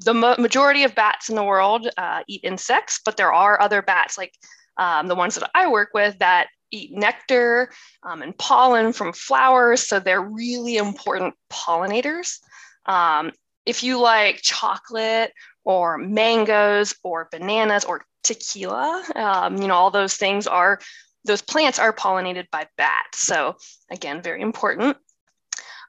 the 0.04 0.14
ma- 0.14 0.38
majority 0.38 0.84
of 0.84 0.96
bats 0.96 1.30
in 1.30 1.36
the 1.36 1.44
world 1.44 1.88
uh, 1.98 2.22
eat 2.28 2.42
insects, 2.44 3.00
but 3.04 3.18
there 3.18 3.34
are 3.34 3.62
other 3.62 3.82
bats, 3.82 4.18
like 4.18 4.34
um, 4.78 5.08
the 5.08 5.16
ones 5.16 5.36
that 5.36 5.50
I 5.54 5.68
work 5.68 5.90
with, 5.94 6.18
that 6.20 6.48
eat 6.72 6.92
nectar 6.92 7.72
um, 8.04 8.22
and 8.22 8.38
pollen 8.38 8.94
from 8.94 9.14
flowers. 9.14 9.88
So 9.88 10.00
they're 10.00 10.22
really 10.22 10.78
important 10.78 11.36
pollinators. 11.52 12.40
Um, 12.86 13.32
if 13.66 13.84
you 13.84 14.00
like 14.00 14.42
chocolate 14.42 15.34
or 15.64 15.98
mangoes 15.98 16.96
or 17.04 17.30
bananas 17.32 17.84
or 17.86 18.04
tequila. 18.24 19.04
Um, 19.16 19.62
you 19.62 19.68
know, 19.68 19.76
all 19.76 19.92
those 19.92 20.16
things 20.16 20.48
are, 20.48 20.80
those 21.26 21.42
plants 21.42 21.80
are 21.80 21.94
pollinated 21.94 22.50
by 22.52 22.68
bats. 22.78 23.20
So, 23.20 23.58
again, 23.90 24.22
very 24.22 24.42
important. 24.42 24.98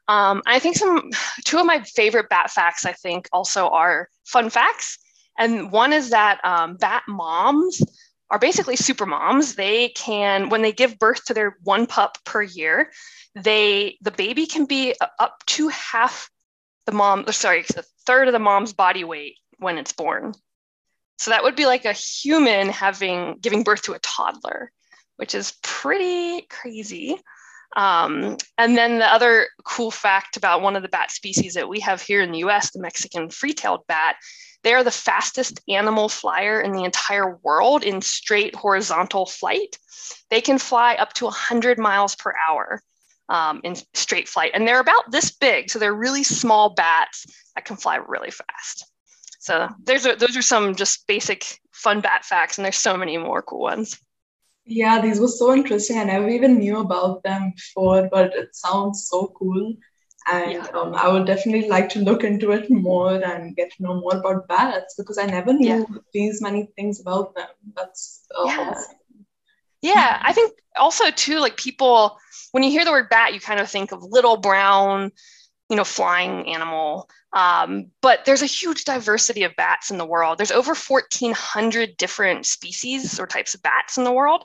Um, 0.09 0.43
I 0.47 0.59
think 0.59 0.77
some, 0.77 1.11
two 1.45 1.59
of 1.59 1.67
my 1.67 1.83
favorite 1.83 2.29
bat 2.29 2.51
facts, 2.51 2.85
I 2.85 2.93
think, 2.93 3.29
also 3.33 3.69
are 3.69 4.09
fun 4.25 4.51
facts. 4.51 4.99
And 5.39 5.73
one 5.73 5.93
is 5.93 6.11
that 6.11 6.41
um, 6.45 6.77
bat 6.77 7.03
moms 7.09 7.81
are 8.33 8.39
basically 8.39 8.77
super 8.77 9.05
moms. 9.05 9.55
They 9.55 9.91
can, 9.91 10.49
when 10.49 10.63
they 10.63 10.73
give 10.73 10.99
birth 10.99 11.27
to 11.27 11.35
their 11.35 11.59
one 11.63 11.87
pup 11.87 12.17
per 12.25 12.43
year, 12.43 12.91
they 13.35 13.99
the 14.01 14.11
baby 14.11 14.47
can 14.47 14.65
be 14.65 14.95
up 15.19 15.43
to 15.49 15.69
half 15.69 16.31
the 16.87 16.93
mom, 16.93 17.31
sorry, 17.31 17.65
a 17.77 17.85
third 18.07 18.29
of 18.29 18.33
the 18.33 18.39
mom's 18.39 18.73
body 18.73 19.05
weight 19.05 19.37
when 19.59 19.79
it's 19.79 19.93
born. 19.93 20.33
So 21.19 21.31
that 21.31 21.45
would 21.45 21.55
be 21.55 21.67
like 21.67 21.85
a 21.85 21.93
human 21.93 22.71
having 22.71 23.37
giving 23.41 23.63
birth 23.63 23.83
to 23.83 23.93
a 23.93 23.99
toddler, 24.01 24.73
which 25.17 25.35
is 25.35 25.55
pretty 25.63 26.43
crazy. 26.49 27.21
Um, 27.77 28.37
and 28.59 28.77
then 28.77 28.99
the 28.99 29.13
other 29.13 29.49
cool 29.65 29.91
fact 29.91 30.37
about 30.37 30.63
one 30.63 30.77
of 30.77 30.83
the 30.83 30.89
bat 30.89 31.11
species 31.11 31.55
that 31.55 31.69
we 31.69 31.81
have 31.81 32.03
here 32.03 32.21
in 32.21 32.33
the 32.33 32.39
US, 32.39 32.71
the 32.71 32.81
Mexican 32.81 33.31
free 33.31 33.55
tailed 33.55 33.87
bat, 33.87 34.17
they 34.63 34.75
are 34.75 34.85
the 34.85 34.91
fastest 34.91 35.61
animal 35.69 36.09
flyer 36.09 36.61
in 36.61 36.73
the 36.73 36.85
entire 36.85 37.37
world 37.43 37.83
in 37.83 38.01
straight 38.01 38.55
horizontal 38.55 39.27
flight. 39.27 39.79
They 40.31 40.41
can 40.41 40.59
fly 40.59 40.95
up 40.95 41.13
to 41.15 41.25
100 41.25 41.79
miles 41.79 42.15
per 42.15 42.33
hour 42.49 42.81
um, 43.29 43.61
in 43.65 43.77
straight 43.95 44.29
flight, 44.29 44.53
and 44.55 44.67
they're 44.67 44.81
about 44.81 45.11
this 45.11 45.31
big. 45.31 45.71
So 45.71 45.79
they're 45.79 45.95
really 45.95 46.23
small 46.23 46.71
bats 46.71 47.27
that 47.55 47.65
can 47.65 47.77
fly 47.77 47.97
really 47.97 48.31
fast. 48.31 48.87
So 49.41 49.69
there's 49.83 50.07
a, 50.07 50.15
those 50.15 50.37
are 50.37 50.43
some 50.43 50.77
just 50.77 51.07
basic 51.09 51.59
fun 51.73 52.01
bat 52.01 52.25
facts, 52.25 52.59
and 52.59 52.65
there's 52.65 52.77
so 52.77 52.97
many 52.97 53.17
more 53.17 53.43
cool 53.43 53.61
ones. 53.61 53.99
Yeah, 54.65 55.01
these 55.01 55.19
were 55.19 55.29
so 55.29 55.53
interesting. 55.53 55.99
I 55.99 56.05
never 56.05 56.29
even 56.29 56.59
knew 56.59 56.79
about 56.79 57.23
them 57.23 57.53
before, 57.57 58.09
but 58.11 58.35
it 58.35 58.55
sounds 58.55 59.09
so 59.09 59.33
cool. 59.39 59.75
And 60.31 60.53
yeah. 60.53 60.67
um, 60.75 60.95
I 60.95 61.09
would 61.09 61.27
definitely 61.27 61.69
like 61.69 61.89
to 61.91 61.99
look 61.99 62.23
into 62.23 62.53
it 62.53 62.71
more 62.71 63.15
and 63.15 63.57
get 63.57 63.73
to 63.73 63.83
know 63.83 64.01
more 64.01 64.17
about 64.17 64.47
bats 64.47 64.95
because 64.97 65.19
I 65.19 65.27
never 65.27 65.53
knew 65.53 65.87
yeah. 65.91 65.99
these 66.13 66.41
many 66.41 66.69
things 66.77 67.01
about 67.01 67.35
them. 67.35 67.49
That's 67.77 68.25
uh, 68.39 68.45
yeah. 68.45 68.71
Awesome. 68.71 68.97
Yeah, 69.83 70.21
I 70.23 70.33
think 70.33 70.53
also 70.77 71.11
too, 71.11 71.41
like 71.41 71.57
people, 71.57 72.17
when 72.53 72.63
you 72.63 72.71
hear 72.71 72.85
the 72.85 72.93
word 72.93 73.09
bat, 73.11 73.35
you 73.35 73.41
kind 73.41 73.59
of 73.59 73.69
think 73.69 73.91
of 73.91 74.05
little 74.05 74.37
brown, 74.37 75.11
you 75.69 75.77
know, 75.77 75.83
flying 75.85 76.49
animal. 76.49 77.11
Um, 77.33 77.87
but 78.03 78.25
there's 78.25 78.43
a 78.43 78.47
huge 78.47 78.85
diversity 78.85 79.43
of 79.45 79.57
bats 79.57 79.91
in 79.91 79.99
the 79.99 80.07
world. 80.07 80.39
There's 80.39 80.51
over 80.51 80.75
1,400 80.75 81.97
different 81.97 82.47
species 82.47 83.19
or 83.19 83.27
types 83.27 83.55
of 83.55 83.63
bats 83.63 83.97
in 83.97 84.05
the 84.05 84.13
world, 84.13 84.45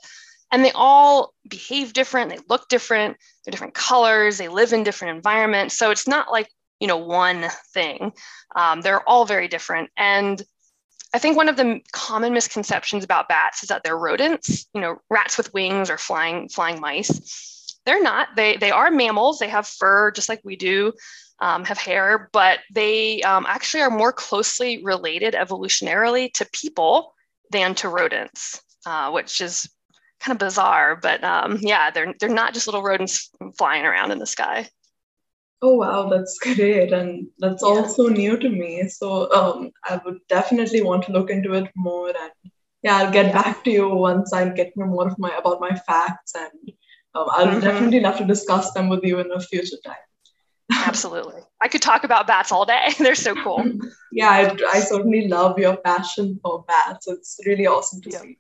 and 0.52 0.64
they 0.64 0.72
all 0.74 1.34
behave 1.50 1.94
different. 1.94 2.30
They 2.30 2.40
look 2.50 2.70
different. 2.70 3.18
They're 3.44 3.52
different 3.52 3.74
colors. 3.74 4.38
They 4.38 4.48
live 4.48 4.72
in 4.72 4.84
different 4.84 5.18
environments. 5.18 5.78
So 5.78 5.92
it's 5.92 6.08
not 6.08 6.32
like 6.32 6.50
you 6.80 6.88
know 6.88 6.98
one 6.98 7.46
thing. 7.74 8.14
Um, 8.56 8.82
they're 8.82 9.08
all 9.08 9.26
very 9.26 9.50
different, 9.50 9.90
and 9.98 10.42
I 11.14 11.20
think 11.20 11.36
one 11.36 11.50
of 11.50 11.58
the 11.58 11.82
common 11.92 12.34
misconceptions 12.34 13.04
about 13.04 13.28
bats 13.28 13.64
is 13.64 13.70
that 13.70 13.84
they're 13.84 13.98
rodents, 13.98 14.68
you 14.74 14.80
know, 14.82 14.98
rats 15.10 15.38
with 15.38 15.54
wings 15.54 15.90
or 15.90 15.98
flying 15.98 16.48
flying 16.48 16.80
mice. 16.80 17.80
They're 17.86 18.04
not. 18.04 18.30
They 18.38 18.56
they 18.56 18.72
are 18.72 18.92
mammals. 18.92 19.40
They 19.40 19.50
have 19.50 19.68
fur 19.68 20.12
just 20.12 20.30
like 20.30 20.42
we 20.46 20.56
do 20.56 20.94
um, 21.40 21.66
have 21.66 21.78
hair, 21.78 22.30
but 22.34 22.60
they 22.74 23.22
um, 23.22 23.46
actually 23.48 23.82
are 23.82 23.90
more 23.90 24.12
closely 24.12 24.84
related 24.84 25.34
evolutionarily 25.34 26.32
to 26.34 26.48
people 26.52 27.14
than 27.52 27.76
to 27.76 27.90
rodents, 27.90 28.62
uh, 28.86 29.12
which 29.12 29.42
is 29.42 29.70
kind 30.20 30.36
of 30.36 30.40
bizarre. 30.40 30.96
But 30.96 31.24
um, 31.24 31.58
yeah, 31.62 31.92
they're 31.92 32.14
they're 32.20 32.30
not 32.30 32.54
just 32.54 32.68
little 32.68 32.84
rodents 32.84 33.30
flying 33.58 33.86
around 33.86 34.12
in 34.12 34.20
the 34.20 34.26
sky. 34.26 34.68
Oh 35.62 35.76
wow, 35.76 36.10
that's 36.10 36.38
great, 36.42 36.94
and 36.94 37.28
that's 37.40 37.64
yeah. 37.64 37.70
also 37.70 38.08
new 38.08 38.38
to 38.38 38.50
me. 38.50 38.88
So 38.90 39.32
um, 39.32 39.72
I 39.86 40.00
would 40.06 40.20
definitely 40.30 40.82
want 40.82 41.04
to 41.06 41.12
look 41.12 41.30
into 41.30 41.54
it 41.54 41.72
more, 41.76 42.10
and 42.10 42.52
yeah, 42.84 42.98
I'll 42.98 43.12
get 43.12 43.28
yeah. 43.28 43.42
back 43.42 43.64
to 43.64 43.72
you 43.72 43.90
once 43.90 44.34
I 44.34 44.50
get 44.50 44.76
more 44.76 45.08
of 45.08 45.18
my 45.20 45.36
about 45.38 45.62
my 45.62 45.76
facts, 45.76 46.34
and 46.36 46.72
um, 47.16 47.26
I'll 47.32 47.48
mm-hmm. 47.48 47.60
definitely 47.60 48.00
love 48.00 48.18
to 48.18 48.26
discuss 48.26 48.72
them 48.74 48.90
with 48.90 49.04
you 49.04 49.20
in 49.20 49.32
a 49.32 49.40
future 49.40 49.78
time. 49.86 49.96
Absolutely. 50.88 51.42
I 51.62 51.68
could 51.68 51.82
talk 51.82 52.04
about 52.04 52.28
bats 52.28 52.52
all 52.52 52.66
day. 52.66 52.90
They're 53.00 53.16
so 53.16 53.36
cool. 53.36 53.64
yeah, 54.12 54.30
I, 54.30 54.58
I, 54.70 54.80
certainly 54.80 55.28
love 55.28 55.60
your 55.60 55.78
passion 55.78 56.40
for 56.42 56.64
bats. 56.68 57.08
It's 57.08 57.40
really 57.46 57.68
awesome 57.68 58.02
to 58.02 58.10
yeah. 58.10 58.20
see. 58.20 58.38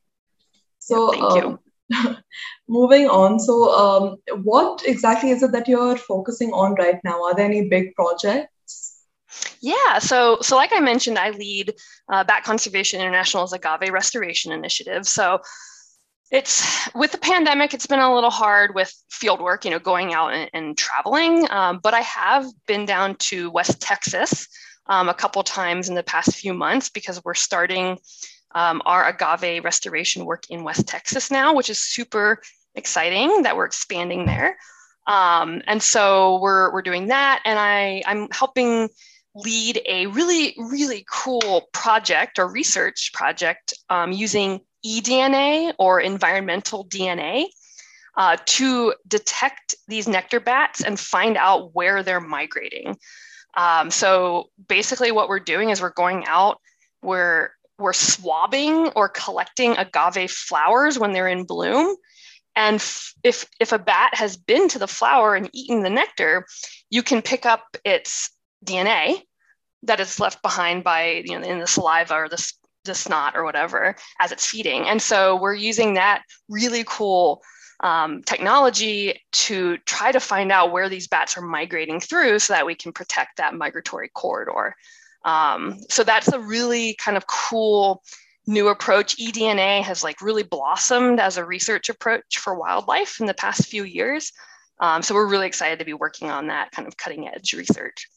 So, 0.80 1.13
yeah, 1.13 1.20
thank 1.20 1.44
um, 1.44 1.60
you. 1.89 2.18
moving 2.70 3.08
on. 3.08 3.39
So, 3.39 3.74
um, 3.74 4.44
what 4.44 4.84
exactly 4.86 5.32
is 5.32 5.44
it 5.44 5.51
that 5.51 5.68
you're 5.68 5.98
focusing 5.98 6.51
on 6.54 6.75
right 6.75 7.00
now? 7.04 7.24
Are 7.24 7.36
there 7.36 7.46
any 7.46 7.68
big 7.68 7.96
projects? 7.96 8.98
Yeah, 9.60 10.00
so 10.00 10.38
so 10.42 10.56
like 10.56 10.72
I 10.74 10.80
mentioned, 10.80 11.18
I 11.18 11.32
lead 11.32 11.75
uh, 12.10 12.24
Bat 12.24 12.44
Conservation 12.44 13.01
International's 13.01 13.54
agave 13.54 13.92
restoration 13.92 14.51
initiative. 14.51 15.06
So 15.06 15.42
it's 16.31 16.89
with 16.93 17.12
the 17.12 17.17
pandemic 17.17 17.74
it's 17.74 17.88
been 17.88 18.00
a 18.00 18.13
little 18.13 18.29
hard 18.29 18.75
with 18.75 18.93
field 19.10 19.41
work 19.41 19.63
you 19.63 19.72
know 19.72 19.79
going 19.79 20.13
out 20.13 20.34
and, 20.34 20.50
and 20.53 20.77
traveling 20.77 21.50
um, 21.51 21.79
but 21.81 21.93
i 21.93 22.01
have 22.01 22.46
been 22.67 22.86
down 22.86 23.15
to 23.15 23.50
west 23.51 23.81
texas 23.81 24.48
um, 24.88 25.10
a 25.10 25.13
couple 25.13 25.43
times 25.43 25.89
in 25.89 25.96
the 25.96 26.03
past 26.03 26.36
few 26.36 26.53
months 26.53 26.89
because 26.89 27.24
we're 27.24 27.34
starting 27.34 27.98
um, 28.55 28.81
our 28.86 29.07
agave 29.07 29.63
restoration 29.63 30.25
work 30.25 30.43
in 30.50 30.63
west 30.63 30.88
texas 30.88 31.31
now 31.31 31.53
which 31.53 31.69
is 31.69 31.79
super 31.79 32.41
exciting 32.75 33.41
that 33.41 33.57
we're 33.57 33.65
expanding 33.65 34.25
there. 34.25 34.55
Um, 35.07 35.62
and 35.65 35.81
so 35.81 36.39
we're, 36.39 36.72
we're 36.72 36.81
doing 36.84 37.07
that 37.07 37.41
and 37.46 37.57
I, 37.57 38.03
i'm 38.05 38.27
helping 38.31 38.89
lead 39.34 39.81
a 39.88 40.07
really 40.07 40.55
really 40.57 41.05
cool 41.10 41.69
project 41.72 42.39
or 42.39 42.51
research 42.51 43.12
project 43.13 43.74
um, 43.89 44.12
using 44.12 44.62
eDNA 44.86 45.74
or 45.77 46.00
environmental 46.00 46.86
DNA 46.86 47.46
uh, 48.15 48.38
to 48.46 48.93
detect 49.07 49.75
these 49.88 50.07
nectar 50.07 50.39
bats 50.39 50.84
and 50.84 51.00
find 51.00 51.38
out 51.38 51.75
where 51.75 52.03
they're 52.03 52.19
migrating. 52.19 52.98
Um, 53.55 53.91
so 53.91 54.50
basically, 54.67 55.12
what 55.12 55.29
we're 55.29 55.39
doing 55.39 55.69
is 55.69 55.81
we're 55.81 55.91
going 55.91 56.25
out, 56.25 56.60
we're 57.01 57.51
we're 57.79 57.93
swabbing 57.93 58.88
or 58.96 59.07
collecting 59.07 59.77
agave 59.77 60.31
flowers 60.31 60.98
when 60.98 61.12
they're 61.12 61.27
in 61.27 61.43
bloom. 61.43 61.96
And 62.55 62.84
if, 63.24 63.48
if 63.60 63.72
a 63.72 63.77
bat 63.77 64.15
has 64.15 64.36
been 64.36 64.67
to 64.69 64.79
the 64.79 64.88
flower 64.88 65.36
and 65.36 65.48
eaten 65.53 65.84
the 65.84 65.91
nectar, 65.91 66.48
you 66.89 67.03
can 67.03 67.22
pick 67.22 67.46
up 67.46 67.77
its 67.86 68.31
DNA 68.65 69.22
that 69.84 70.00
is 70.00 70.19
left 70.19 70.41
behind 70.41 70.84
by 70.84 71.24
you 71.25 71.39
know 71.39 71.48
in 71.48 71.60
the 71.60 71.67
saliva 71.67 72.15
or 72.15 72.29
the 72.29 72.53
the 72.88 72.96
snot 72.96 73.36
or 73.36 73.44
whatever 73.44 73.96
as 74.20 74.32
it's 74.32 74.46
feeding. 74.46 74.88
And 74.88 75.01
so 75.01 75.36
we're 75.36 75.53
using 75.53 75.94
that 75.94 76.24
really 76.50 76.84
cool 76.88 77.41
um, 77.82 78.24
technology 78.24 79.22
to 79.32 79.77
try 79.86 80.12
to 80.12 80.20
find 80.20 80.51
out 80.51 80.72
where 80.72 80.89
these 80.89 81.08
bats 81.08 81.38
are 81.38 81.41
migrating 81.41 82.00
through 82.00 82.39
so 82.39 82.53
that 82.53 82.65
we 82.65 82.75
can 82.75 82.91
protect 82.91 83.38
that 83.38 83.53
migratory 83.53 84.10
corridor. 84.10 84.75
Um, 85.25 85.79
so 85.89 86.03
that's 86.03 86.29
a 86.29 86.39
really 86.39 86.96
kind 86.96 87.17
of 87.17 87.27
cool 87.27 88.03
new 88.48 88.70
approach. 88.70 89.17
eDNA 89.17 89.84
has 89.84 90.03
like 90.03 90.22
really 90.22 90.44
blossomed 90.44 91.20
as 91.20 91.38
a 91.38 91.46
research 91.46 91.89
approach 91.89 92.38
for 92.38 92.56
wildlife 92.56 93.20
in 93.20 93.25
the 93.25 93.34
past 93.34 93.67
few 93.67 93.84
years. 93.84 94.32
Um, 94.79 95.01
so 95.01 95.13
we're 95.13 95.29
really 95.29 95.48
excited 95.48 95.79
to 95.79 95.86
be 95.86 95.94
working 95.94 96.29
on 96.29 96.48
that 96.48 96.72
kind 96.72 96.88
of 96.88 96.98
cutting 96.98 97.27
edge 97.27 97.53
research. 97.53 98.08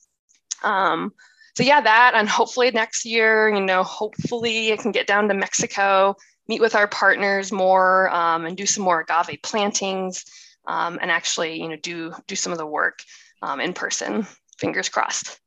Um, 0.63 1.13
so 1.61 1.67
yeah, 1.67 1.83
that 1.83 2.13
and 2.15 2.27
hopefully 2.27 2.71
next 2.71 3.05
year, 3.05 3.55
you 3.55 3.61
know, 3.61 3.83
hopefully 3.83 4.73
I 4.73 4.77
can 4.77 4.93
get 4.93 5.07
down 5.07 5.29
to 5.29 5.35
Mexico, 5.35 6.17
meet 6.49 6.63
with 6.63 6.75
our 6.75 6.89
partners 6.89 7.53
more, 7.53 8.09
um, 8.09 8.47
and 8.47 8.57
do 8.57 8.65
some 8.65 8.83
more 8.83 9.01
agave 9.07 9.43
plantings, 9.43 10.25
um, 10.67 10.99
and 11.03 11.11
actually, 11.11 11.61
you 11.61 11.69
know, 11.69 11.77
do 11.77 12.15
do 12.27 12.35
some 12.35 12.51
of 12.51 12.59
the 12.59 12.65
work 12.65 13.03
um, 13.43 13.61
in 13.61 13.75
person. 13.75 14.27
Fingers 14.59 14.89
crossed. 14.89 15.39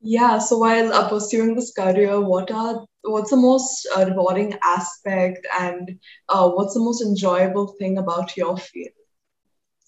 Yeah. 0.00 0.40
So 0.40 0.58
while 0.58 0.92
uh, 0.92 1.08
pursuing 1.08 1.54
this 1.54 1.72
career, 1.72 2.20
what 2.20 2.50
are 2.50 2.84
what's 3.02 3.30
the 3.30 3.36
most 3.36 3.86
uh, 3.96 4.04
rewarding 4.04 4.58
aspect, 4.64 5.46
and 5.56 6.00
uh, 6.30 6.50
what's 6.50 6.74
the 6.74 6.80
most 6.80 7.00
enjoyable 7.00 7.68
thing 7.78 7.96
about 7.96 8.36
your 8.36 8.56
field? 8.56 8.90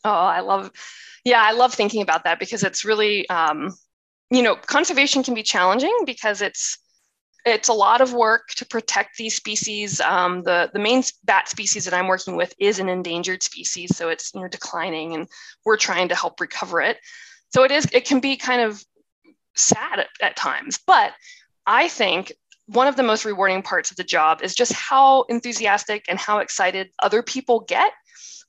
Oh, 0.04 0.10
I 0.10 0.40
love, 0.40 0.70
yeah, 1.24 1.42
I 1.42 1.52
love 1.52 1.74
thinking 1.74 2.02
about 2.02 2.22
that 2.22 2.38
because 2.38 2.62
it's 2.62 2.84
really 2.84 3.28
um, 3.30 3.74
you 4.30 4.42
know, 4.42 4.56
conservation 4.56 5.22
can 5.22 5.34
be 5.34 5.42
challenging 5.42 5.96
because 6.04 6.42
it's 6.42 6.78
it's 7.44 7.68
a 7.68 7.74
lot 7.74 8.00
of 8.00 8.14
work 8.14 8.48
to 8.56 8.64
protect 8.64 9.18
these 9.18 9.34
species. 9.34 10.00
Um, 10.00 10.42
the 10.42 10.70
the 10.72 10.78
main 10.78 11.02
bat 11.24 11.48
species 11.48 11.84
that 11.84 11.94
I'm 11.94 12.08
working 12.08 12.36
with 12.36 12.54
is 12.58 12.78
an 12.78 12.88
endangered 12.88 13.42
species, 13.42 13.96
so 13.96 14.08
it's 14.08 14.32
you 14.34 14.40
know 14.40 14.48
declining, 14.48 15.14
and 15.14 15.28
we're 15.64 15.76
trying 15.76 16.08
to 16.08 16.14
help 16.14 16.40
recover 16.40 16.80
it. 16.80 16.98
So 17.52 17.64
it 17.64 17.70
is 17.70 17.86
it 17.92 18.06
can 18.06 18.20
be 18.20 18.36
kind 18.36 18.62
of 18.62 18.82
sad 19.54 20.00
at, 20.00 20.08
at 20.20 20.36
times, 20.36 20.78
but 20.86 21.12
I 21.66 21.88
think 21.88 22.32
one 22.66 22.86
of 22.86 22.96
the 22.96 23.02
most 23.02 23.24
rewarding 23.24 23.62
parts 23.62 23.90
of 23.90 23.96
the 23.96 24.04
job 24.04 24.40
is 24.42 24.54
just 24.54 24.72
how 24.72 25.22
enthusiastic 25.28 26.06
and 26.08 26.18
how 26.18 26.38
excited 26.38 26.90
other 27.02 27.22
people 27.22 27.60
get 27.60 27.92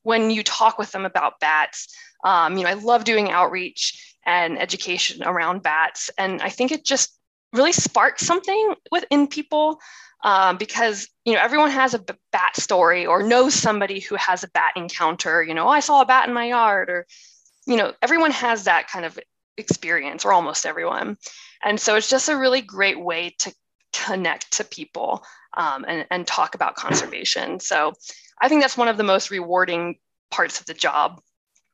when 0.03 0.29
you 0.29 0.41
talk 0.41 0.77
with 0.77 0.91
them 0.91 1.05
about 1.05 1.39
bats. 1.41 1.93
Um, 2.23 2.57
you 2.57 2.63
know, 2.63 2.69
I 2.69 2.73
love 2.75 3.03
doing 3.03 3.29
outreach 3.29 4.14
and 4.25 4.59
education 4.59 5.23
around 5.23 5.63
bats, 5.63 6.09
and 6.17 6.41
I 6.41 6.49
think 6.49 6.71
it 6.71 6.85
just 6.85 7.17
really 7.53 7.71
sparks 7.71 8.25
something 8.25 8.75
within 8.91 9.27
people 9.27 9.79
um, 10.23 10.57
because 10.57 11.07
you 11.23 11.33
know 11.33 11.39
everyone 11.39 11.71
has 11.71 11.93
a 11.93 12.03
bat 12.31 12.55
story 12.55 13.05
or 13.05 13.23
knows 13.23 13.53
somebody 13.53 13.99
who 13.99 14.15
has 14.15 14.43
a 14.43 14.49
bat 14.49 14.73
encounter. 14.75 15.43
You 15.43 15.53
know, 15.53 15.65
oh, 15.65 15.69
I 15.69 15.79
saw 15.79 16.01
a 16.01 16.05
bat 16.05 16.27
in 16.27 16.33
my 16.33 16.47
yard, 16.47 16.89
or 16.89 17.05
you 17.67 17.77
know, 17.77 17.93
everyone 18.01 18.31
has 18.31 18.65
that 18.65 18.89
kind 18.89 19.05
of 19.05 19.19
experience, 19.57 20.25
or 20.25 20.33
almost 20.33 20.65
everyone. 20.65 21.17
And 21.63 21.79
so 21.79 21.95
it's 21.95 22.09
just 22.09 22.29
a 22.29 22.37
really 22.37 22.61
great 22.61 22.99
way 22.99 23.35
to 23.39 23.53
connect 23.93 24.51
to 24.53 24.63
people 24.63 25.23
um, 25.57 25.85
and, 25.87 26.05
and 26.11 26.27
talk 26.27 26.55
about 26.55 26.75
conservation. 26.75 27.59
So 27.59 27.93
I 28.41 28.49
think 28.49 28.61
that's 28.61 28.77
one 28.77 28.87
of 28.87 28.97
the 28.97 29.03
most 29.03 29.31
rewarding 29.31 29.97
parts 30.31 30.59
of 30.59 30.65
the 30.65 30.73
job. 30.73 31.21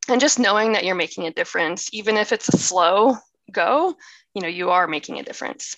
And 0.09 0.19
just 0.19 0.39
knowing 0.39 0.73
that 0.73 0.83
you're 0.83 0.95
making 0.95 1.27
a 1.27 1.33
difference, 1.33 1.89
even 1.93 2.17
if 2.17 2.31
it's 2.31 2.49
a 2.49 2.57
slow 2.57 3.17
go, 3.51 3.95
you 4.33 4.41
know, 4.41 4.47
you 4.47 4.69
are 4.69 4.87
making 4.87 5.19
a 5.19 5.23
difference. 5.23 5.77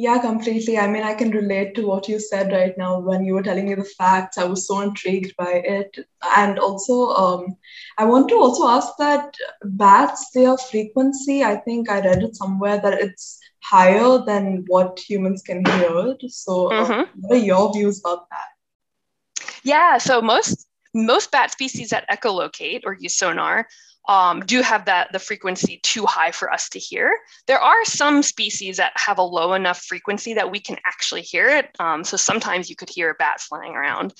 Yeah, 0.00 0.20
completely. 0.20 0.78
I 0.78 0.86
mean, 0.86 1.02
I 1.02 1.14
can 1.14 1.32
relate 1.32 1.74
to 1.74 1.84
what 1.84 2.06
you 2.08 2.20
said 2.20 2.52
right 2.52 2.72
now 2.78 3.00
when 3.00 3.24
you 3.24 3.34
were 3.34 3.42
telling 3.42 3.66
me 3.66 3.74
the 3.74 3.82
facts. 3.82 4.38
I 4.38 4.44
was 4.44 4.64
so 4.64 4.80
intrigued 4.80 5.34
by 5.36 5.54
it. 5.54 6.06
And 6.36 6.56
also, 6.60 7.08
um, 7.14 7.56
I 7.98 8.04
want 8.04 8.28
to 8.28 8.36
also 8.36 8.68
ask 8.68 8.92
that 9.00 9.34
bats, 9.64 10.30
their 10.30 10.56
frequency, 10.56 11.42
I 11.42 11.56
think 11.56 11.90
I 11.90 12.00
read 12.00 12.22
it 12.22 12.36
somewhere 12.36 12.80
that 12.80 13.00
it's 13.00 13.40
higher 13.60 14.18
than 14.24 14.64
what 14.68 15.00
humans 15.00 15.42
can 15.42 15.64
hear. 15.66 16.14
So, 16.28 16.70
uh, 16.70 16.86
mm-hmm. 16.86 17.20
what 17.20 17.36
are 17.36 17.42
your 17.42 17.72
views 17.72 17.98
about 17.98 18.28
that? 18.30 19.44
Yeah, 19.64 19.98
so 19.98 20.22
most 20.22 20.67
most 20.94 21.30
bat 21.30 21.50
species 21.50 21.90
that 21.90 22.08
echolocate 22.10 22.82
or 22.84 22.96
use 22.98 23.16
sonar 23.16 23.66
um, 24.08 24.40
do 24.40 24.62
have 24.62 24.86
that 24.86 25.12
the 25.12 25.18
frequency 25.18 25.80
too 25.82 26.06
high 26.06 26.30
for 26.30 26.50
us 26.50 26.68
to 26.70 26.78
hear. 26.78 27.14
There 27.46 27.60
are 27.60 27.84
some 27.84 28.22
species 28.22 28.78
that 28.78 28.92
have 28.96 29.18
a 29.18 29.22
low 29.22 29.52
enough 29.52 29.82
frequency 29.82 30.32
that 30.34 30.50
we 30.50 30.60
can 30.60 30.78
actually 30.86 31.22
hear 31.22 31.48
it. 31.48 31.70
Um, 31.78 32.02
so 32.04 32.16
sometimes 32.16 32.70
you 32.70 32.76
could 32.76 32.88
hear 32.88 33.10
a 33.10 33.14
bat 33.14 33.40
flying 33.40 33.74
around. 33.74 34.14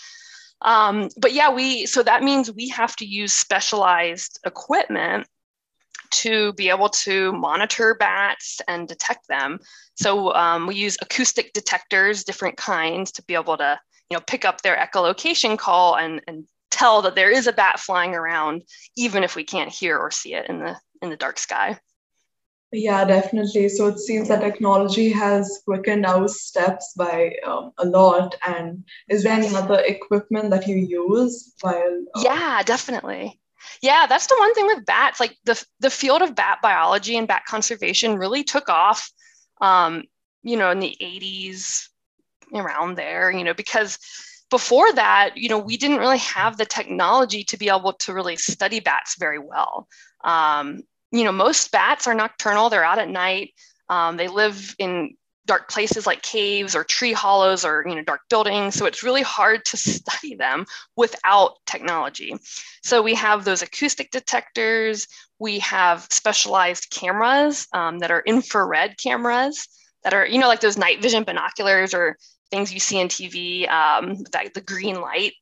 Um, 0.61 1.09
but 1.17 1.33
yeah, 1.33 1.51
we 1.51 1.87
so 1.87 2.03
that 2.03 2.23
means 2.23 2.53
we 2.53 2.69
have 2.69 2.97
to 2.97 3.07
use 3.07 3.33
specialized 3.33 4.41
equipment 4.45 5.27
to 6.11 6.53
be 6.55 6.69
able 6.69 6.89
to 6.89 7.33
monitor 7.33 7.95
bats 7.95 8.61
and 8.67 8.89
detect 8.89 9.29
them. 9.29 9.59
So 9.95 10.35
um, 10.35 10.67
we 10.67 10.75
use 10.75 10.97
acoustic 11.01 11.53
detectors, 11.53 12.25
different 12.25 12.57
kinds, 12.57 13.13
to 13.13 13.23
be 13.23 13.35
able 13.35 13.57
to 13.57 13.79
you 14.11 14.17
know 14.17 14.23
pick 14.27 14.45
up 14.45 14.63
their 14.63 14.77
echolocation 14.77 15.57
call 15.57 15.97
and, 15.97 16.21
and 16.27 16.47
tell 16.71 17.03
that 17.03 17.15
there 17.15 17.31
is 17.31 17.47
a 17.47 17.53
bat 17.53 17.81
flying 17.81 18.15
around, 18.15 18.63
even 18.97 19.25
if 19.25 19.37
we 19.37 19.45
can't 19.45 19.73
hear 19.73 19.99
or 19.99 20.11
see 20.11 20.35
it 20.35 20.49
in 20.49 20.59
the 20.59 20.77
in 21.03 21.11
the 21.11 21.17
dark 21.17 21.39
sky. 21.39 21.79
Yeah, 22.71 23.05
definitely. 23.07 23.71
So 23.71 23.87
it 23.87 23.99
seems 23.99 24.29
that 24.29 24.43
technology 24.43 25.11
has 25.11 25.63
quickened 25.65 26.05
our 26.05 26.29
steps 26.29 26.93
by 26.97 27.33
um, 27.47 27.73
a 27.79 27.87
lot. 27.87 28.35
And 28.47 28.85
is 29.09 29.23
there 29.23 29.33
any 29.33 29.55
other 29.55 29.81
equipment 29.81 30.51
that 30.51 30.67
you 30.67 30.77
use 30.77 31.55
while? 31.63 32.05
Uh... 32.15 32.23
Yeah, 32.23 32.63
definitely. 32.63 33.41
Yeah, 33.81 34.07
that's 34.07 34.27
the 34.27 34.37
one 34.39 34.55
thing 34.55 34.67
with 34.67 34.85
bats. 34.85 35.19
Like 35.19 35.37
the 35.45 35.63
the 35.81 35.91
field 35.91 36.21
of 36.21 36.35
bat 36.35 36.59
biology 36.63 37.17
and 37.17 37.27
bat 37.27 37.45
conservation 37.49 38.19
really 38.19 38.45
took 38.45 38.69
off. 38.69 39.11
Um, 39.61 40.05
you 40.43 40.57
know, 40.57 40.71
in 40.71 40.79
the 40.79 40.97
'80s, 41.01 41.89
around 42.55 42.97
there. 42.97 43.31
You 43.31 43.45
know, 43.45 43.55
because 43.55 43.99
before 44.51 44.93
that, 44.95 45.37
you 45.37 45.49
know, 45.49 45.59
we 45.59 45.77
didn't 45.77 45.99
really 45.99 46.19
have 46.19 46.57
the 46.57 46.65
technology 46.65 47.45
to 47.45 47.57
be 47.57 47.69
able 47.69 47.93
to 47.93 48.15
really 48.15 48.37
study 48.37 48.81
bats 48.81 49.17
very 49.19 49.39
well. 49.39 49.89
Um, 50.25 50.83
you 51.11 51.25
know, 51.25 51.33
most 51.33 51.71
bats 51.71 52.07
are 52.07 52.15
nocturnal, 52.15 52.71
they're 52.71 52.85
out 52.85 52.99
at 52.99 53.09
night. 53.09 53.53
Um, 53.89 54.17
they 54.17 54.29
live 54.29 54.75
in 54.79 55.17
dark 55.49 55.71
places 55.71 56.07
like 56.07 56.23
caves 56.23 56.77
or 56.77 56.85
tree 56.85 57.15
hollows 57.15 57.65
or 57.65 57.83
you 57.89 57.95
know 57.95 58.03
dark 58.03 58.21
buildings 58.29 58.75
so 58.75 58.85
it's 58.85 59.03
really 59.03 59.23
hard 59.23 59.65
to 59.65 59.77
study 59.77 60.35
them 60.35 60.67
without 60.95 61.55
technology 61.65 62.37
so 62.83 63.01
we 63.03 63.15
have 63.15 63.45
those 63.45 63.63
acoustic 63.63 64.11
detectors 64.11 65.09
we 65.39 65.59
have 65.59 66.07
specialized 66.11 66.91
cameras 66.91 67.67
um, 67.73 67.99
that 67.99 68.11
are 68.11 68.23
infrared 68.27 68.99
cameras 68.99 69.67
that 70.05 70.13
are 70.13 70.27
you 70.27 70.39
know 70.39 70.49
like 70.49 70.61
those 70.61 70.77
night 70.77 71.01
vision 71.01 71.25
binoculars 71.25 71.95
or 71.95 72.19
things 72.51 72.73
you 72.73 72.81
see 72.81 72.99
in 72.99 73.09
TV, 73.09 73.69
um, 73.69 74.17
that, 74.33 74.55
the 74.55 74.61
green 74.61 75.01
light. 75.01 75.35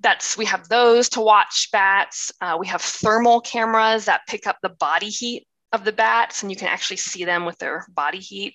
That's 0.00 0.36
we 0.36 0.44
have 0.44 0.68
those 0.68 1.08
to 1.10 1.20
watch 1.20 1.68
bats. 1.72 2.32
Uh, 2.40 2.56
we 2.58 2.66
have 2.66 2.82
thermal 2.82 3.40
cameras 3.40 4.04
that 4.04 4.26
pick 4.28 4.46
up 4.46 4.58
the 4.62 4.68
body 4.68 5.08
heat 5.08 5.46
of 5.72 5.84
the 5.84 5.92
bats, 5.92 6.42
and 6.42 6.50
you 6.50 6.56
can 6.56 6.68
actually 6.68 6.98
see 6.98 7.24
them 7.24 7.44
with 7.44 7.58
their 7.58 7.86
body 7.90 8.18
heat. 8.18 8.54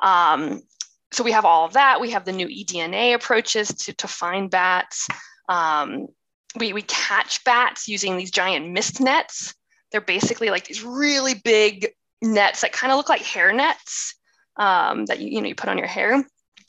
Um, 0.00 0.62
so 1.12 1.22
we 1.22 1.32
have 1.32 1.44
all 1.44 1.64
of 1.64 1.74
that. 1.74 2.00
We 2.00 2.10
have 2.10 2.24
the 2.24 2.32
new 2.32 2.48
eDNA 2.48 3.14
approaches 3.14 3.68
to, 3.68 3.92
to 3.94 4.08
find 4.08 4.50
bats. 4.50 5.06
Um, 5.48 6.08
we, 6.58 6.72
we 6.72 6.82
catch 6.82 7.44
bats 7.44 7.86
using 7.86 8.16
these 8.16 8.30
giant 8.30 8.70
mist 8.70 9.00
nets. 9.00 9.54
They're 9.92 10.00
basically 10.00 10.50
like 10.50 10.64
these 10.64 10.82
really 10.82 11.34
big 11.34 11.88
nets 12.22 12.62
that 12.62 12.72
kind 12.72 12.92
of 12.92 12.96
look 12.96 13.08
like 13.08 13.22
hair 13.22 13.52
nets 13.52 14.14
um, 14.56 15.06
that 15.06 15.20
you, 15.20 15.28
you 15.28 15.40
know 15.40 15.48
you 15.48 15.54
put 15.54 15.68
on 15.68 15.78
your 15.78 15.86
hair 15.86 16.24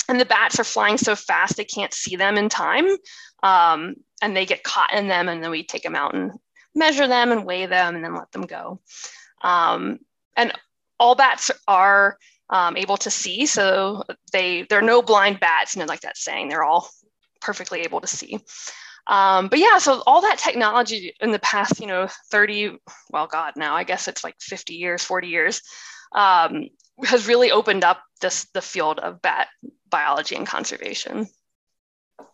and 0.10 0.20
the 0.20 0.26
bats 0.26 0.60
are 0.60 0.64
flying 0.64 0.98
so 0.98 1.16
fast 1.16 1.58
they 1.58 1.66
can't 1.66 1.94
see 1.94 2.16
them 2.16 2.38
in 2.38 2.50
time. 2.50 2.88
Um, 3.44 3.96
and 4.22 4.36
they 4.36 4.46
get 4.46 4.64
caught 4.64 4.94
in 4.94 5.08
them 5.08 5.30
and 5.30 5.44
then 5.44 5.52
we 5.52 5.64
take 5.64 5.84
them 5.84 5.96
out 5.96 6.16
and 6.16 6.32
measure 6.74 7.08
them 7.08 7.32
and 7.32 7.46
weigh 7.46 7.66
them 7.66 7.96
and 7.96 8.04
then 8.04 8.16
let 8.16 8.32
them 8.32 8.44
go. 8.44 8.82
Um, 9.44 10.00
and 10.36 10.54
all 11.00 11.16
bats 11.16 11.52
are 11.68 12.18
um, 12.50 12.78
able 12.78 12.98
to 12.98 13.12
see. 13.12 13.46
So 13.46 14.04
they 14.32 14.66
they're 14.70 14.82
no 14.82 15.02
blind 15.02 15.40
bats 15.40 15.76
you 15.76 15.82
know 15.82 15.86
like 15.86 16.02
that 16.02 16.18
saying 16.18 16.50
they're 16.50 16.64
all 16.64 16.90
perfectly 17.42 17.82
able 17.82 18.02
to 18.02 18.08
see. 18.08 18.40
Um, 19.08 19.48
but 19.48 19.60
yeah 19.60 19.78
so 19.78 20.04
all 20.06 20.22
that 20.22 20.38
technology 20.38 21.14
in 21.22 21.32
the 21.32 21.40
past 21.40 21.80
you 21.80 21.88
know 21.88 22.08
30 22.30 22.78
well 23.10 23.26
god 23.26 23.54
now 23.56 23.74
i 23.74 23.86
guess 23.86 24.10
it's 24.10 24.22
like 24.22 24.36
50 24.42 24.74
years 24.74 25.02
40 25.02 25.30
years 25.30 25.62
um, 26.14 26.66
has 27.06 27.26
really 27.26 27.50
opened 27.50 27.86
up 27.86 28.04
this 28.20 28.48
the 28.54 28.62
field 28.62 29.00
of 29.00 29.22
bat 29.22 29.48
biology 29.90 30.36
and 30.36 30.48
conservation. 30.48 31.28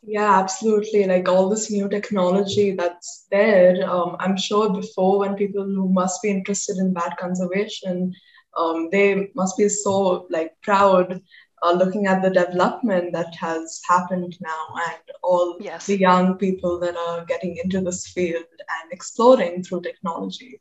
Yeah, 0.06 0.40
absolutely. 0.40 1.06
Like 1.06 1.28
all 1.28 1.50
this 1.50 1.72
new 1.72 1.88
technology 1.90 2.72
that's 2.72 3.26
there. 3.32 3.90
Um, 3.90 4.16
I'm 4.20 4.38
sure 4.38 4.70
before 4.70 5.20
when 5.20 5.36
people 5.36 5.64
who 5.64 5.92
must 5.92 6.22
be 6.22 6.30
interested 6.30 6.78
in 6.78 6.94
bat 6.94 7.18
conservation, 7.18 8.14
um, 8.58 8.90
they 8.92 9.30
must 9.36 9.58
be 9.58 9.70
so 9.70 10.28
like 10.30 10.52
proud 10.62 11.22
uh, 11.64 11.72
looking 11.72 12.08
at 12.08 12.22
the 12.22 12.30
development 12.30 13.14
that 13.14 13.34
has 13.36 13.82
happened 13.88 14.38
now 14.42 14.68
and 14.90 15.02
all 15.24 15.58
yes. 15.62 15.86
the 15.86 15.98
young 15.98 16.38
people 16.38 16.80
that 16.80 16.96
are 16.98 17.26
getting 17.26 17.58
into 17.64 17.80
this 17.82 18.08
field 18.08 18.44
and 18.60 18.92
exploring 18.92 19.64
through 19.64 19.82
technology. 19.82 20.60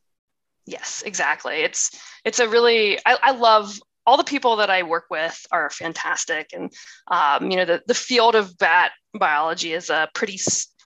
Yes, 0.65 1.03
exactly. 1.05 1.57
It's 1.57 1.91
it's 2.25 2.39
a 2.39 2.49
really 2.49 2.99
I, 3.05 3.19
I 3.21 3.31
love 3.33 3.81
all 4.07 4.17
the 4.17 4.25
people 4.25 4.57
that 4.57 4.71
I 4.71 4.83
work 4.83 5.05
with 5.11 5.47
are 5.51 5.71
fantastic. 5.71 6.51
And, 6.53 6.73
um, 7.09 7.51
you 7.51 7.57
know, 7.57 7.65
the, 7.65 7.83
the 7.87 7.95
field 7.95 8.35
of 8.35 8.57
bat 8.59 8.93
biology 9.15 9.73
is 9.73 9.91
a 9.91 10.09
pretty 10.15 10.39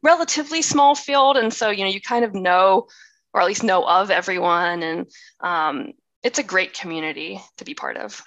relatively 0.02 0.62
small 0.62 0.94
field. 0.94 1.36
And 1.36 1.52
so, 1.52 1.70
you 1.70 1.84
know, 1.84 1.90
you 1.90 2.00
kind 2.00 2.24
of 2.24 2.34
know, 2.34 2.88
or 3.32 3.40
at 3.40 3.46
least 3.46 3.64
know 3.64 3.84
of 3.86 4.10
everyone. 4.10 4.82
And 4.82 5.06
um, 5.40 5.92
it's 6.22 6.38
a 6.38 6.42
great 6.42 6.74
community 6.74 7.40
to 7.58 7.64
be 7.64 7.74
part 7.74 7.96
of. 7.96 8.22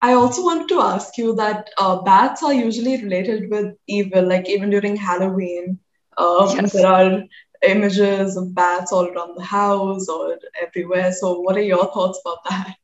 I 0.00 0.14
also 0.14 0.42
wanted 0.44 0.68
to 0.68 0.80
ask 0.80 1.16
you 1.16 1.34
that 1.36 1.70
uh, 1.78 2.02
bats 2.02 2.42
are 2.42 2.52
usually 2.52 3.02
related 3.02 3.50
with 3.50 3.76
evil, 3.86 4.26
like 4.26 4.48
even 4.48 4.70
during 4.70 4.96
Halloween. 4.96 5.78
Um, 6.18 6.50
yes. 6.50 6.72
There 6.72 6.86
are 6.86 7.22
images 7.62 8.36
of 8.36 8.52
bats 8.52 8.92
all 8.92 9.06
around 9.06 9.36
the 9.36 9.44
house 9.44 10.08
or 10.08 10.38
everywhere. 10.60 11.12
So, 11.12 11.40
what 11.40 11.56
are 11.56 11.62
your 11.62 11.86
thoughts 11.92 12.20
about 12.24 12.38
that? 12.50 12.74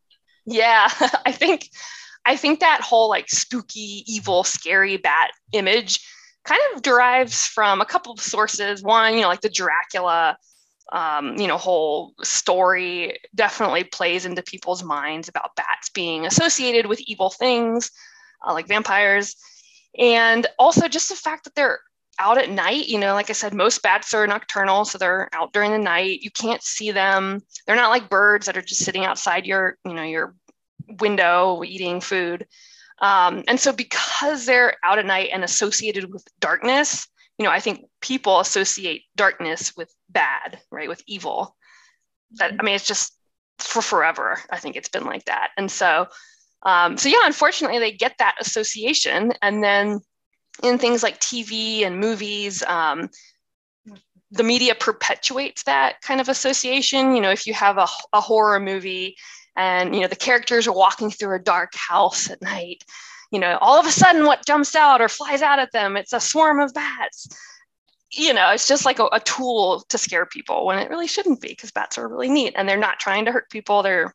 Yeah, 0.48 0.88
I 1.26 1.32
think 1.32 1.68
I 2.24 2.36
think 2.36 2.60
that 2.60 2.80
whole 2.80 3.08
like 3.08 3.28
spooky, 3.30 4.04
evil, 4.06 4.44
scary 4.44 4.96
bat 4.96 5.30
image 5.52 6.00
kind 6.44 6.60
of 6.74 6.82
derives 6.82 7.46
from 7.46 7.80
a 7.80 7.84
couple 7.86 8.12
of 8.12 8.20
sources. 8.20 8.82
One, 8.82 9.14
you 9.14 9.20
know, 9.22 9.28
like 9.28 9.42
the 9.42 9.50
Dracula, 9.50 10.36
um, 10.92 11.36
you 11.36 11.46
know, 11.46 11.58
whole 11.58 12.14
story 12.22 13.18
definitely 13.34 13.84
plays 13.84 14.24
into 14.24 14.42
people's 14.42 14.82
minds 14.82 15.28
about 15.28 15.56
bats 15.56 15.90
being 15.90 16.26
associated 16.26 16.86
with 16.86 17.00
evil 17.02 17.30
things, 17.30 17.90
uh, 18.46 18.52
like 18.52 18.68
vampires, 18.68 19.36
and 19.98 20.46
also 20.58 20.88
just 20.88 21.10
the 21.10 21.14
fact 21.16 21.44
that 21.44 21.54
they're 21.54 21.80
out 22.18 22.38
at 22.38 22.50
night. 22.50 22.86
You 22.88 22.98
know, 22.98 23.14
like 23.14 23.30
I 23.30 23.34
said, 23.34 23.54
most 23.54 23.82
bats 23.82 24.14
are 24.14 24.26
nocturnal, 24.26 24.84
so 24.84 24.98
they're 24.98 25.28
out 25.32 25.52
during 25.52 25.72
the 25.72 25.78
night. 25.78 26.20
You 26.22 26.30
can't 26.30 26.62
see 26.62 26.90
them. 26.90 27.40
They're 27.66 27.76
not 27.76 27.90
like 27.90 28.10
birds 28.10 28.46
that 28.46 28.56
are 28.56 28.62
just 28.62 28.84
sitting 28.84 29.04
outside 29.04 29.46
your, 29.46 29.76
you 29.84 29.94
know, 29.94 30.02
your 30.02 30.34
window 31.00 31.62
eating 31.64 32.00
food. 32.00 32.46
Um, 33.00 33.44
and 33.46 33.60
so 33.60 33.72
because 33.72 34.46
they're 34.46 34.74
out 34.84 34.98
at 34.98 35.06
night 35.06 35.30
and 35.32 35.44
associated 35.44 36.12
with 36.12 36.24
darkness, 36.40 37.06
you 37.38 37.44
know, 37.44 37.52
I 37.52 37.60
think 37.60 37.84
people 38.00 38.40
associate 38.40 39.02
darkness 39.14 39.74
with 39.76 39.94
bad, 40.08 40.60
right, 40.70 40.88
with 40.88 41.02
evil. 41.06 41.54
That 42.32 42.54
I 42.58 42.62
mean, 42.62 42.74
it's 42.74 42.86
just 42.86 43.12
for 43.58 43.82
forever. 43.82 44.40
I 44.50 44.58
think 44.58 44.76
it's 44.76 44.88
been 44.88 45.04
like 45.04 45.24
that. 45.26 45.50
And 45.56 45.70
so, 45.70 46.08
um, 46.64 46.96
so 46.96 47.08
yeah, 47.08 47.24
unfortunately, 47.24 47.78
they 47.78 47.92
get 47.92 48.16
that 48.18 48.36
association, 48.40 49.32
and 49.40 49.62
then 49.62 50.00
in 50.62 50.78
things 50.78 51.02
like 51.02 51.20
TV 51.20 51.84
and 51.84 51.98
movies, 51.98 52.62
um, 52.64 53.10
the 54.30 54.42
media 54.42 54.74
perpetuates 54.74 55.62
that 55.64 56.00
kind 56.02 56.20
of 56.20 56.28
association. 56.28 57.14
You 57.14 57.20
know, 57.20 57.30
if 57.30 57.46
you 57.46 57.54
have 57.54 57.78
a, 57.78 57.86
a 58.12 58.20
horror 58.20 58.60
movie 58.60 59.16
and 59.56 59.94
you 59.94 60.02
know 60.02 60.06
the 60.08 60.16
characters 60.16 60.66
are 60.66 60.74
walking 60.74 61.10
through 61.10 61.36
a 61.36 61.40
dark 61.40 61.74
house 61.74 62.30
at 62.30 62.42
night, 62.42 62.84
you 63.30 63.38
know, 63.38 63.58
all 63.60 63.78
of 63.78 63.86
a 63.86 63.90
sudden 63.90 64.26
what 64.26 64.46
jumps 64.46 64.74
out 64.74 65.00
or 65.00 65.08
flies 65.08 65.42
out 65.42 65.58
at 65.58 65.72
them, 65.72 65.96
it's 65.96 66.12
a 66.12 66.20
swarm 66.20 66.60
of 66.60 66.74
bats. 66.74 67.28
You 68.10 68.32
know, 68.32 68.50
it's 68.50 68.66
just 68.66 68.86
like 68.86 68.98
a, 69.00 69.08
a 69.12 69.20
tool 69.20 69.84
to 69.88 69.98
scare 69.98 70.24
people 70.24 70.64
when 70.64 70.78
it 70.78 70.88
really 70.88 71.06
shouldn't 71.06 71.42
be 71.42 71.48
because 71.48 71.70
bats 71.70 71.98
are 71.98 72.08
really 72.08 72.30
neat 72.30 72.54
and 72.56 72.66
they're 72.66 72.78
not 72.78 72.98
trying 72.98 73.26
to 73.26 73.32
hurt 73.32 73.50
people. 73.50 73.82
They're 73.82 74.14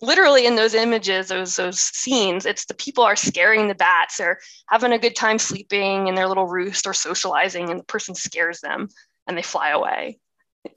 literally 0.00 0.46
in 0.46 0.56
those 0.56 0.74
images, 0.74 1.28
those 1.28 1.56
those 1.56 1.80
scenes, 1.80 2.46
it's 2.46 2.64
the 2.66 2.74
people 2.74 3.04
are 3.04 3.16
scaring 3.16 3.68
the 3.68 3.74
bats. 3.74 4.16
They're 4.16 4.38
having 4.68 4.92
a 4.92 4.98
good 4.98 5.16
time 5.16 5.38
sleeping 5.38 6.08
in 6.08 6.14
their 6.14 6.28
little 6.28 6.46
roost 6.46 6.86
or 6.86 6.94
socializing, 6.94 7.70
and 7.70 7.80
the 7.80 7.84
person 7.84 8.14
scares 8.14 8.60
them 8.60 8.88
and 9.26 9.36
they 9.36 9.42
fly 9.42 9.70
away. 9.70 10.18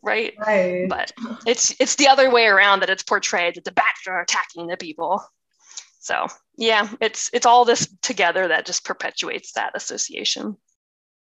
Right? 0.01 0.33
right. 0.39 0.87
But 0.87 1.11
it's 1.45 1.75
it's 1.79 1.95
the 1.95 2.07
other 2.07 2.31
way 2.31 2.45
around 2.45 2.81
that 2.81 2.89
it's 2.89 3.03
portrayed 3.03 3.55
that 3.55 3.65
the 3.65 3.71
bats 3.71 4.07
are 4.07 4.21
attacking 4.21 4.67
the 4.67 4.77
people. 4.77 5.23
So 5.99 6.27
yeah, 6.57 6.89
it's 7.01 7.29
it's 7.33 7.45
all 7.45 7.65
this 7.65 7.87
together 8.01 8.47
that 8.49 8.65
just 8.65 8.85
perpetuates 8.85 9.53
that 9.53 9.71
association. 9.75 10.57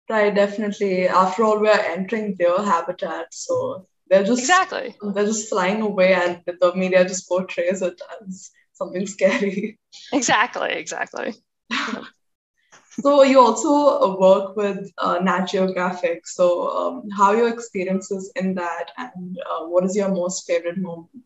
Right, 0.10 0.34
definitely. 0.34 1.08
After 1.08 1.44
all, 1.44 1.60
we 1.60 1.70
are 1.70 1.80
entering 1.80 2.36
their 2.38 2.58
habitat, 2.58 3.28
so 3.34 3.88
they're 4.12 4.26
just 4.26 4.42
exactly 4.42 4.96
they're 5.14 5.26
just 5.26 5.50
flying 5.50 5.82
away, 5.82 6.14
and 6.14 6.42
the 6.46 6.76
media 6.76 7.04
just 7.06 7.28
portrays 7.28 7.82
it 7.82 8.00
as 8.22 8.52
something 8.74 9.08
scary. 9.08 9.80
Exactly, 10.12 10.72
exactly. 10.74 11.34
so 12.90 13.24
you 13.24 13.40
also 13.40 14.18
work 14.20 14.58
with 14.58 14.92
uh, 14.98 15.20
Nat 15.20 15.46
Geographic. 15.46 16.28
So 16.28 16.70
um, 16.70 17.10
how 17.18 17.32
are 17.32 17.38
your 17.38 17.54
experiences 17.54 18.32
in 18.36 18.56
that, 18.56 18.92
and 18.98 19.38
uh, 19.50 19.66
what 19.68 19.86
is 19.86 19.96
your 19.96 20.10
most 20.10 20.46
favorite 20.46 20.78
moment? 20.78 21.24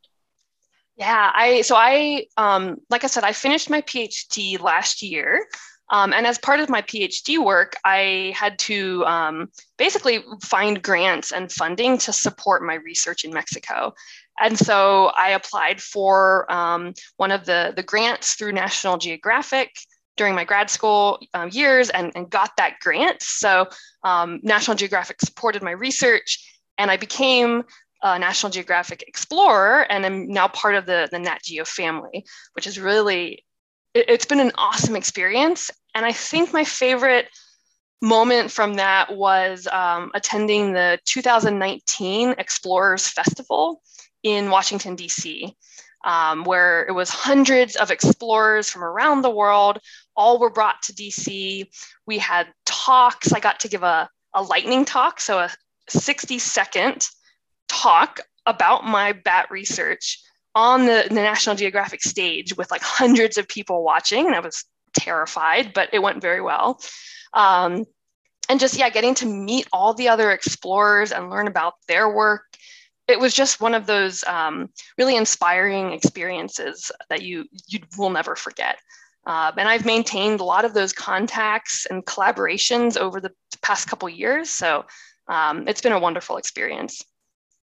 Yeah, 0.95 1.31
I 1.33 1.61
so 1.61 1.75
I 1.75 2.27
um, 2.37 2.77
like 2.91 3.03
I 3.03 3.07
said, 3.07 3.23
I 3.23 3.33
finished 3.33 3.69
my 3.69 3.81
PhD 3.81 4.59
last 4.61 5.01
year. 5.01 5.47
Um, 5.91 6.13
and 6.13 6.25
as 6.25 6.39
part 6.39 6.59
of 6.59 6.69
my 6.69 6.81
PhD 6.81 7.37
work, 7.37 7.75
I 7.85 8.33
had 8.35 8.57
to 8.59 9.05
um, 9.05 9.49
basically 9.77 10.23
find 10.41 10.81
grants 10.81 11.31
and 11.31 11.51
funding 11.51 11.97
to 11.99 12.13
support 12.13 12.63
my 12.63 12.75
research 12.75 13.23
in 13.23 13.31
Mexico. 13.33 13.93
And 14.39 14.57
so 14.57 15.11
I 15.17 15.29
applied 15.29 15.81
for 15.81 16.51
um, 16.51 16.93
one 17.17 17.31
of 17.31 17.45
the, 17.45 17.73
the 17.75 17.83
grants 17.83 18.33
through 18.33 18.51
National 18.51 18.97
Geographic 18.97 19.75
during 20.17 20.33
my 20.33 20.43
grad 20.43 20.69
school 20.69 21.19
um, 21.33 21.49
years 21.51 21.89
and, 21.89 22.11
and 22.15 22.29
got 22.29 22.57
that 22.57 22.79
grant. 22.81 23.21
So 23.21 23.67
um, 24.03 24.39
National 24.43 24.75
Geographic 24.75 25.21
supported 25.21 25.61
my 25.61 25.71
research, 25.71 26.59
and 26.77 26.89
I 26.89 26.97
became 26.97 27.63
a 28.01 28.19
National 28.19 28.51
Geographic 28.51 29.03
explorer, 29.07 29.81
and 29.89 30.05
I'm 30.05 30.27
now 30.27 30.47
part 30.47 30.75
of 30.75 30.85
the, 30.85 31.07
the 31.11 31.19
Nat 31.19 31.39
Geo 31.43 31.63
family, 31.63 32.25
which 32.53 32.67
is 32.67 32.79
really 32.79 33.44
it, 33.95 34.05
it's 34.09 34.25
been 34.25 34.39
an 34.39 34.51
awesome 34.55 34.95
experience. 34.95 35.71
And 35.95 36.05
I 36.05 36.11
think 36.11 36.53
my 36.53 36.63
favorite 36.63 37.29
moment 38.01 38.51
from 38.51 38.75
that 38.75 39.15
was 39.15 39.67
um, 39.71 40.11
attending 40.13 40.73
the 40.73 40.99
2019 41.05 42.35
Explorers 42.37 43.07
Festival 43.07 43.81
in 44.21 44.49
Washington, 44.51 44.95
D.C., 44.95 45.55
um, 46.03 46.43
where 46.43 46.85
it 46.85 46.91
was 46.91 47.09
hundreds 47.09 47.75
of 47.77 47.89
explorers 47.89 48.69
from 48.69 48.83
around 48.83 49.21
the 49.21 49.29
world. 49.29 49.79
All 50.15 50.37
were 50.37 50.51
brought 50.51 50.83
to 50.83 50.93
DC. 50.93 51.65
We 52.05 52.17
had 52.19 52.47
talks. 52.65 53.33
I 53.33 53.39
got 53.39 53.59
to 53.61 53.67
give 53.67 53.81
a, 53.81 54.07
a 54.35 54.43
lightning 54.43 54.85
talk, 54.85 55.19
so 55.19 55.39
a 55.39 55.49
60 55.89 56.37
second 56.37 57.07
talk 57.67 58.19
about 58.45 58.85
my 58.85 59.13
bat 59.13 59.47
research 59.49 60.21
on 60.55 60.85
the, 60.85 61.05
the 61.09 61.15
National 61.15 61.55
Geographic 61.55 62.01
stage 62.01 62.55
with 62.57 62.71
like 62.71 62.81
hundreds 62.81 63.37
of 63.37 63.47
people 63.47 63.83
watching. 63.83 64.25
And 64.25 64.35
I 64.35 64.39
was 64.39 64.65
terrified, 64.97 65.73
but 65.73 65.89
it 65.93 66.01
went 66.01 66.21
very 66.21 66.41
well. 66.41 66.79
Um, 67.33 67.85
and 68.47 68.59
just, 68.59 68.77
yeah, 68.77 68.89
getting 68.89 69.15
to 69.15 69.25
meet 69.25 69.67
all 69.73 69.93
the 69.93 70.07
other 70.07 70.31
explorers 70.31 71.11
and 71.11 71.29
learn 71.29 71.47
about 71.47 71.73
their 71.87 72.09
work. 72.09 72.43
It 73.07 73.19
was 73.19 73.33
just 73.33 73.61
one 73.61 73.75
of 73.75 73.85
those 73.85 74.23
um, 74.23 74.69
really 74.97 75.15
inspiring 75.15 75.91
experiences 75.91 76.91
that 77.09 77.21
you 77.21 77.45
you 77.67 77.79
will 77.97 78.09
never 78.09 78.35
forget. 78.35 78.77
Uh, 79.27 79.51
and 79.57 79.67
I've 79.67 79.85
maintained 79.85 80.39
a 80.39 80.43
lot 80.43 80.65
of 80.65 80.73
those 80.73 80.93
contacts 80.93 81.85
and 81.87 82.05
collaborations 82.05 82.97
over 82.97 83.19
the 83.19 83.31
past 83.61 83.87
couple 83.87 84.07
years. 84.09 84.49
So 84.49 84.85
um, 85.27 85.67
it's 85.67 85.81
been 85.81 85.91
a 85.91 85.99
wonderful 85.99 86.37
experience. 86.37 87.03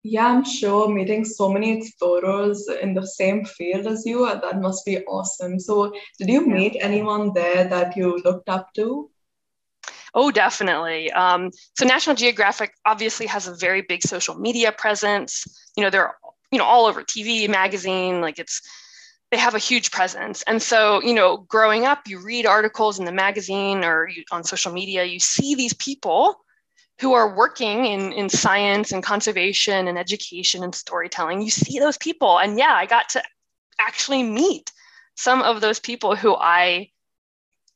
Yeah, 0.08 0.28
I'm 0.28 0.44
sure 0.44 0.88
meeting 0.88 1.24
so 1.24 1.48
many 1.48 1.76
explorers 1.76 2.68
in 2.80 2.94
the 2.94 3.04
same 3.04 3.44
field 3.44 3.88
as 3.88 4.06
you, 4.06 4.24
uh, 4.24 4.38
that 4.38 4.60
must 4.60 4.84
be 4.84 5.04
awesome. 5.04 5.58
So, 5.58 5.92
did 6.16 6.28
you 6.28 6.46
meet 6.46 6.76
anyone 6.80 7.32
there 7.34 7.64
that 7.64 7.96
you 7.96 8.16
looked 8.24 8.48
up 8.48 8.72
to? 8.74 9.10
Oh, 10.14 10.30
definitely. 10.30 11.10
Um, 11.10 11.50
so, 11.76 11.84
National 11.84 12.14
Geographic 12.14 12.72
obviously 12.84 13.26
has 13.26 13.48
a 13.48 13.56
very 13.56 13.82
big 13.82 14.04
social 14.04 14.36
media 14.36 14.70
presence. 14.70 15.44
You 15.76 15.82
know, 15.82 15.90
they're 15.90 16.14
you 16.52 16.58
know 16.58 16.64
all 16.64 16.86
over 16.86 17.02
TV, 17.02 17.48
magazine. 17.48 18.20
Like 18.20 18.38
it's 18.38 18.62
they 19.32 19.38
have 19.38 19.56
a 19.56 19.66
huge 19.70 19.90
presence. 19.90 20.44
And 20.46 20.62
so, 20.62 21.02
you 21.02 21.14
know, 21.14 21.38
growing 21.48 21.84
up, 21.84 22.06
you 22.06 22.20
read 22.20 22.46
articles 22.46 23.00
in 23.00 23.06
the 23.06 23.12
magazine 23.12 23.82
or 23.82 24.08
you, 24.08 24.22
on 24.30 24.44
social 24.44 24.72
media. 24.72 25.02
You 25.02 25.18
see 25.18 25.56
these 25.56 25.74
people 25.74 26.45
who 27.00 27.12
are 27.12 27.34
working 27.34 27.86
in, 27.86 28.12
in 28.12 28.28
science 28.28 28.92
and 28.92 29.02
conservation 29.02 29.88
and 29.88 29.98
education 29.98 30.62
and 30.64 30.74
storytelling, 30.74 31.42
you 31.42 31.50
see 31.50 31.78
those 31.78 31.98
people. 31.98 32.38
And 32.38 32.58
yeah, 32.58 32.74
I 32.74 32.86
got 32.86 33.10
to 33.10 33.22
actually 33.78 34.22
meet 34.22 34.72
some 35.14 35.42
of 35.42 35.60
those 35.60 35.78
people 35.78 36.16
who 36.16 36.34
I 36.34 36.90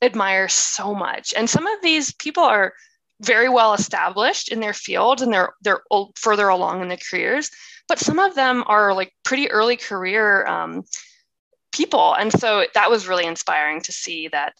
admire 0.01 0.47
so 0.47 0.95
much. 0.95 1.33
And 1.37 1.49
some 1.49 1.67
of 1.67 1.81
these 1.81 2.11
people 2.13 2.43
are 2.43 2.73
very 3.21 3.49
well 3.49 3.73
established 3.73 4.49
in 4.49 4.59
their 4.59 4.73
field 4.73 5.21
and 5.21 5.31
they're 5.31 5.53
they're 5.61 5.81
further 6.15 6.47
along 6.47 6.81
in 6.81 6.87
their 6.87 6.97
careers. 6.97 7.51
But 7.87 7.99
some 7.99 8.19
of 8.19 8.35
them 8.35 8.63
are 8.67 8.93
like 8.93 9.13
pretty 9.23 9.51
early 9.51 9.77
career 9.77 10.45
um, 10.47 10.83
people, 11.71 12.13
and 12.13 12.31
so 12.31 12.65
that 12.73 12.89
was 12.89 13.07
really 13.07 13.25
inspiring 13.25 13.81
to 13.81 13.91
see 13.91 14.27
that 14.29 14.53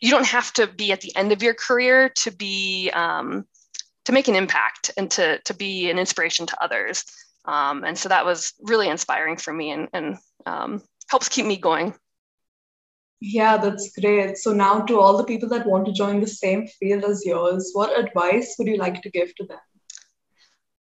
you 0.00 0.10
don't 0.10 0.26
have 0.26 0.52
to 0.54 0.66
be 0.66 0.92
at 0.92 1.00
the 1.00 1.14
end 1.16 1.32
of 1.32 1.42
your 1.42 1.54
career 1.54 2.10
to 2.10 2.30
be 2.30 2.90
um, 2.92 3.46
to 4.04 4.12
make 4.12 4.28
an 4.28 4.36
impact 4.36 4.90
and 4.96 5.10
to 5.12 5.38
to 5.40 5.54
be 5.54 5.90
an 5.90 5.98
inspiration 5.98 6.46
to 6.46 6.62
others. 6.62 7.04
Um, 7.44 7.84
and 7.84 7.96
so 7.96 8.08
that 8.08 8.24
was 8.24 8.52
really 8.60 8.88
inspiring 8.88 9.36
for 9.36 9.52
me 9.52 9.70
and, 9.70 9.88
and 9.92 10.18
um, 10.46 10.82
helps 11.08 11.28
keep 11.28 11.46
me 11.46 11.56
going. 11.56 11.94
Yeah, 13.20 13.56
that's 13.56 13.96
great. 13.98 14.36
So 14.36 14.52
now 14.52 14.80
to 14.80 15.00
all 15.00 15.16
the 15.16 15.24
people 15.24 15.48
that 15.50 15.66
want 15.66 15.86
to 15.86 15.92
join 15.92 16.20
the 16.20 16.26
same 16.26 16.66
field 16.66 17.04
as 17.04 17.24
yours, 17.24 17.70
what 17.72 17.98
advice 17.98 18.56
would 18.58 18.68
you 18.68 18.76
like 18.76 19.00
to 19.02 19.10
give 19.10 19.34
to 19.36 19.46
them? 19.46 19.58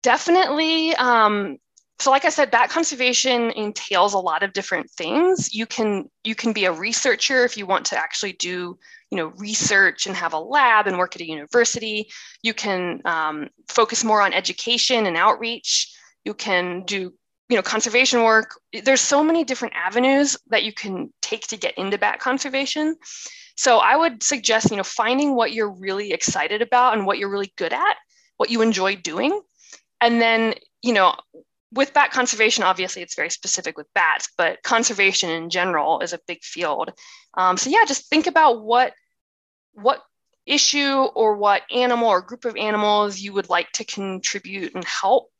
Definitely 0.03 0.95
um, 0.97 1.59
so 2.01 2.11
like 2.11 2.25
i 2.25 2.29
said 2.29 2.51
bat 2.51 2.71
conservation 2.71 3.51
entails 3.53 4.15
a 4.15 4.19
lot 4.19 4.43
of 4.43 4.53
different 4.53 4.91
things. 4.91 5.55
You 5.55 5.67
can 5.67 6.09
you 6.25 6.35
can 6.35 6.53
be 6.53 6.65
a 6.65 6.73
researcher 6.73 7.45
if 7.45 7.57
you 7.57 7.67
want 7.67 7.85
to 7.87 7.99
actually 7.99 8.33
do 8.35 8.79
you 9.11 9.17
know 9.17 9.33
research 9.37 10.07
and 10.07 10.17
have 10.17 10.33
a 10.33 10.39
lab 10.39 10.87
and 10.87 10.99
work 10.99 11.17
at 11.17 11.23
a 11.23 11.29
university. 11.29 12.09
You 12.43 12.55
can 12.55 13.01
um, 13.05 13.49
focus 13.69 14.05
more 14.05 14.23
on 14.23 14.33
education 14.33 15.07
and 15.07 15.17
outreach. 15.17 15.93
You 16.25 16.35
can 16.35 16.85
do 16.85 17.13
you 17.49 17.57
know 17.57 17.63
conservation 17.63 18.23
work. 18.23 18.61
There's 18.85 19.01
so 19.01 19.25
many 19.25 19.45
different 19.45 19.75
avenues 19.75 20.37
that 20.49 20.65
you 20.65 20.73
can 20.73 21.13
take 21.23 21.47
to 21.49 21.57
get 21.57 21.77
into 21.77 21.99
bat 21.99 22.21
conservation. 22.21 22.97
So 23.57 23.79
i 23.79 23.97
would 23.97 24.23
suggest 24.23 24.71
you 24.71 24.77
know 24.77 24.85
finding 24.85 25.35
what 25.35 25.53
you're 25.53 25.73
really 25.73 26.13
excited 26.13 26.63
about 26.63 26.95
and 26.95 27.07
what 27.07 27.19
you're 27.19 27.31
really 27.31 27.53
good 27.57 27.73
at 27.73 27.97
what 28.39 28.51
you 28.51 28.63
enjoy 28.63 28.97
doing. 28.97 29.41
And 30.01 30.21
then 30.21 30.55
you 30.83 30.93
know 30.93 31.15
with 31.73 31.93
bat 31.93 32.11
conservation, 32.13 32.65
obviously 32.65 33.03
it's 33.03 33.15
very 33.17 33.31
specific 33.31 33.77
with 33.77 33.87
bats, 33.95 34.29
but 34.39 34.63
conservation 34.63 35.31
in 35.31 35.51
general 35.51 36.01
is 36.01 36.13
a 36.13 36.21
big 36.27 36.43
field. 36.43 36.91
Um, 37.35 37.57
so 37.57 37.71
yeah, 37.71 37.85
just 37.87 38.09
think 38.09 38.27
about 38.27 38.65
what 38.65 38.93
what 39.73 40.03
issue 40.47 41.03
or 41.15 41.37
what 41.37 41.63
animal 41.71 42.09
or 42.09 42.23
group 42.23 42.45
of 42.45 42.57
animals 42.57 43.21
you 43.21 43.33
would 43.35 43.51
like 43.51 43.71
to 43.73 43.85
contribute 43.85 44.75
and 44.75 44.85
help. 44.85 45.31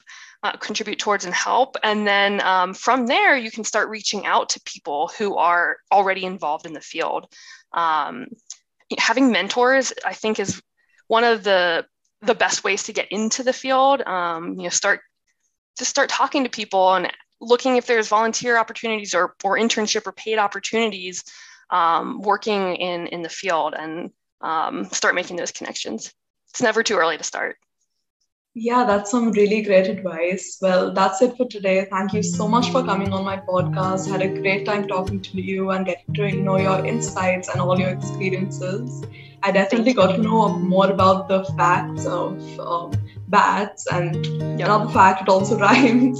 uh, 0.43 0.53
contribute 0.57 0.99
towards 0.99 1.25
and 1.25 1.35
help. 1.35 1.77
And 1.83 2.07
then 2.07 2.41
um, 2.43 2.75
from 2.75 3.07
there, 3.07 3.37
you 3.37 3.51
can 3.51 3.65
start 3.65 3.89
reaching 3.89 4.27
out 4.27 4.51
to 4.51 4.61
people 4.65 5.11
who 5.19 5.37
are 5.37 5.79
already 5.91 6.25
involved 6.25 6.67
in 6.67 6.73
the 6.73 6.81
field. 6.81 7.27
Um, 7.73 8.29
having 8.99 9.33
mentors, 9.33 9.93
I 10.05 10.15
think, 10.15 10.39
is 10.39 10.63
one 11.09 11.25
of 11.25 11.43
the 11.45 11.87
the 12.23 12.35
best 12.35 12.65
ways 12.65 12.85
to 12.85 12.93
get 12.93 13.11
into 13.13 13.43
the 13.45 13.53
field. 13.53 14.01
Um, 14.03 14.55
you 14.55 14.65
know, 14.65 14.69
start 14.71 15.01
just 15.79 15.91
start 15.91 16.09
talking 16.09 16.45
to 16.45 16.51
people 16.51 16.95
and 16.95 17.13
looking 17.41 17.77
if 17.77 17.87
there's 17.87 18.09
volunteer 18.09 18.59
opportunities 18.59 19.15
or 19.15 19.35
or 19.45 19.57
internship 19.57 20.07
or 20.07 20.13
paid 20.13 20.39
opportunities 20.39 21.25
um, 21.71 22.21
working 22.21 22.77
in 22.77 23.07
in 23.09 23.23
the 23.23 23.29
field 23.29 23.75
and 23.79 24.11
um, 24.41 24.85
start 24.87 25.15
making 25.15 25.37
those 25.37 25.53
connections. 25.53 26.13
It's 26.51 26.63
never 26.63 26.83
too 26.83 26.97
early 26.97 27.17
to 27.19 27.25
start. 27.25 27.57
Yeah, 28.61 28.85
that's 28.85 29.13
some 29.13 29.31
really 29.31 29.63
great 29.63 29.87
advice. 29.87 30.59
Well, 30.61 30.93
that's 30.93 31.23
it 31.23 31.37
for 31.37 31.47
today. 31.47 31.87
Thank 31.89 32.13
you 32.13 32.25
so 32.25 32.49
much 32.49 32.73
for 32.73 32.83
coming 32.83 33.13
on 33.13 33.25
my 33.25 33.37
podcast. 33.37 34.11
Had 34.11 34.21
a 34.21 34.29
great 34.29 34.67
time 34.67 34.89
talking 34.89 35.21
to 35.21 35.41
you 35.41 35.71
and 35.71 35.87
getting 35.87 36.13
to 36.15 36.33
know 36.33 36.57
your 36.57 36.85
insights 36.85 37.49
and 37.49 37.61
all 37.61 37.79
your 37.79 37.91
experiences. 37.91 39.05
I 39.45 39.53
definitely 39.53 39.93
got 39.93 40.17
to 40.17 40.19
know 40.19 40.49
more 40.59 40.91
about 40.91 41.29
the 41.29 41.45
facts 41.57 42.05
of 42.07 42.59
um, 42.59 42.93
bats 43.29 43.87
and 43.93 44.27
yep. 44.59 44.69
another 44.69 44.91
fact, 44.93 45.23
it 45.23 45.29
also 45.29 45.57
rhymes. 45.67 46.19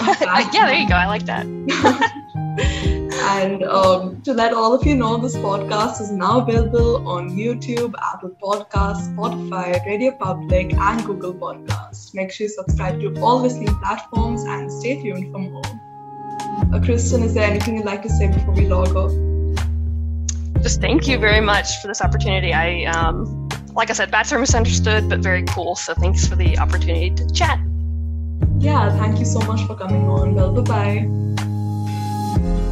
yeah, 0.00 0.64
there 0.66 0.74
you 0.74 0.88
go. 0.88 0.94
I 0.94 1.06
like 1.08 1.26
that. 1.26 2.96
And 3.22 3.62
um, 3.64 4.20
to 4.22 4.32
let 4.32 4.52
all 4.52 4.74
of 4.74 4.86
you 4.86 4.94
know, 4.94 5.16
this 5.18 5.36
podcast 5.36 6.00
is 6.00 6.10
now 6.10 6.40
available 6.40 7.06
on 7.08 7.30
YouTube, 7.30 7.94
Apple 8.02 8.36
Podcasts, 8.42 9.14
Spotify, 9.14 9.84
Radio 9.86 10.12
Public, 10.12 10.72
and 10.72 11.04
Google 11.04 11.34
Podcasts. 11.34 12.14
Make 12.14 12.32
sure 12.32 12.46
you 12.46 12.52
subscribe 12.52 13.00
to 13.00 13.20
all 13.20 13.40
listening 13.40 13.74
platforms 13.76 14.44
and 14.44 14.72
stay 14.72 15.02
tuned 15.02 15.32
for 15.32 15.38
more. 15.38 15.62
Uh, 16.72 16.80
Kristen, 16.82 17.22
is 17.22 17.34
there 17.34 17.44
anything 17.44 17.76
you'd 17.76 17.86
like 17.86 18.02
to 18.02 18.08
say 18.08 18.28
before 18.28 18.54
we 18.54 18.66
log 18.66 18.96
off? 18.96 19.12
Just 20.62 20.80
thank 20.80 21.08
you 21.08 21.18
very 21.18 21.40
much 21.40 21.80
for 21.80 21.88
this 21.88 22.02
opportunity. 22.02 22.52
I, 22.52 22.84
um, 22.84 23.48
like 23.74 23.90
I 23.90 23.92
said, 23.92 24.10
bad 24.10 24.30
are 24.32 24.38
misunderstood, 24.38 25.08
but 25.08 25.20
very 25.20 25.44
cool. 25.44 25.76
So 25.76 25.94
thanks 25.94 26.26
for 26.26 26.36
the 26.36 26.58
opportunity 26.58 27.10
to 27.10 27.30
chat. 27.32 27.58
Yeah, 28.58 28.90
thank 28.98 29.18
you 29.18 29.24
so 29.24 29.40
much 29.40 29.66
for 29.66 29.74
coming 29.74 30.08
on. 30.08 30.34
Well, 30.34 30.52
bye 30.52 31.06
bye. 31.06 32.66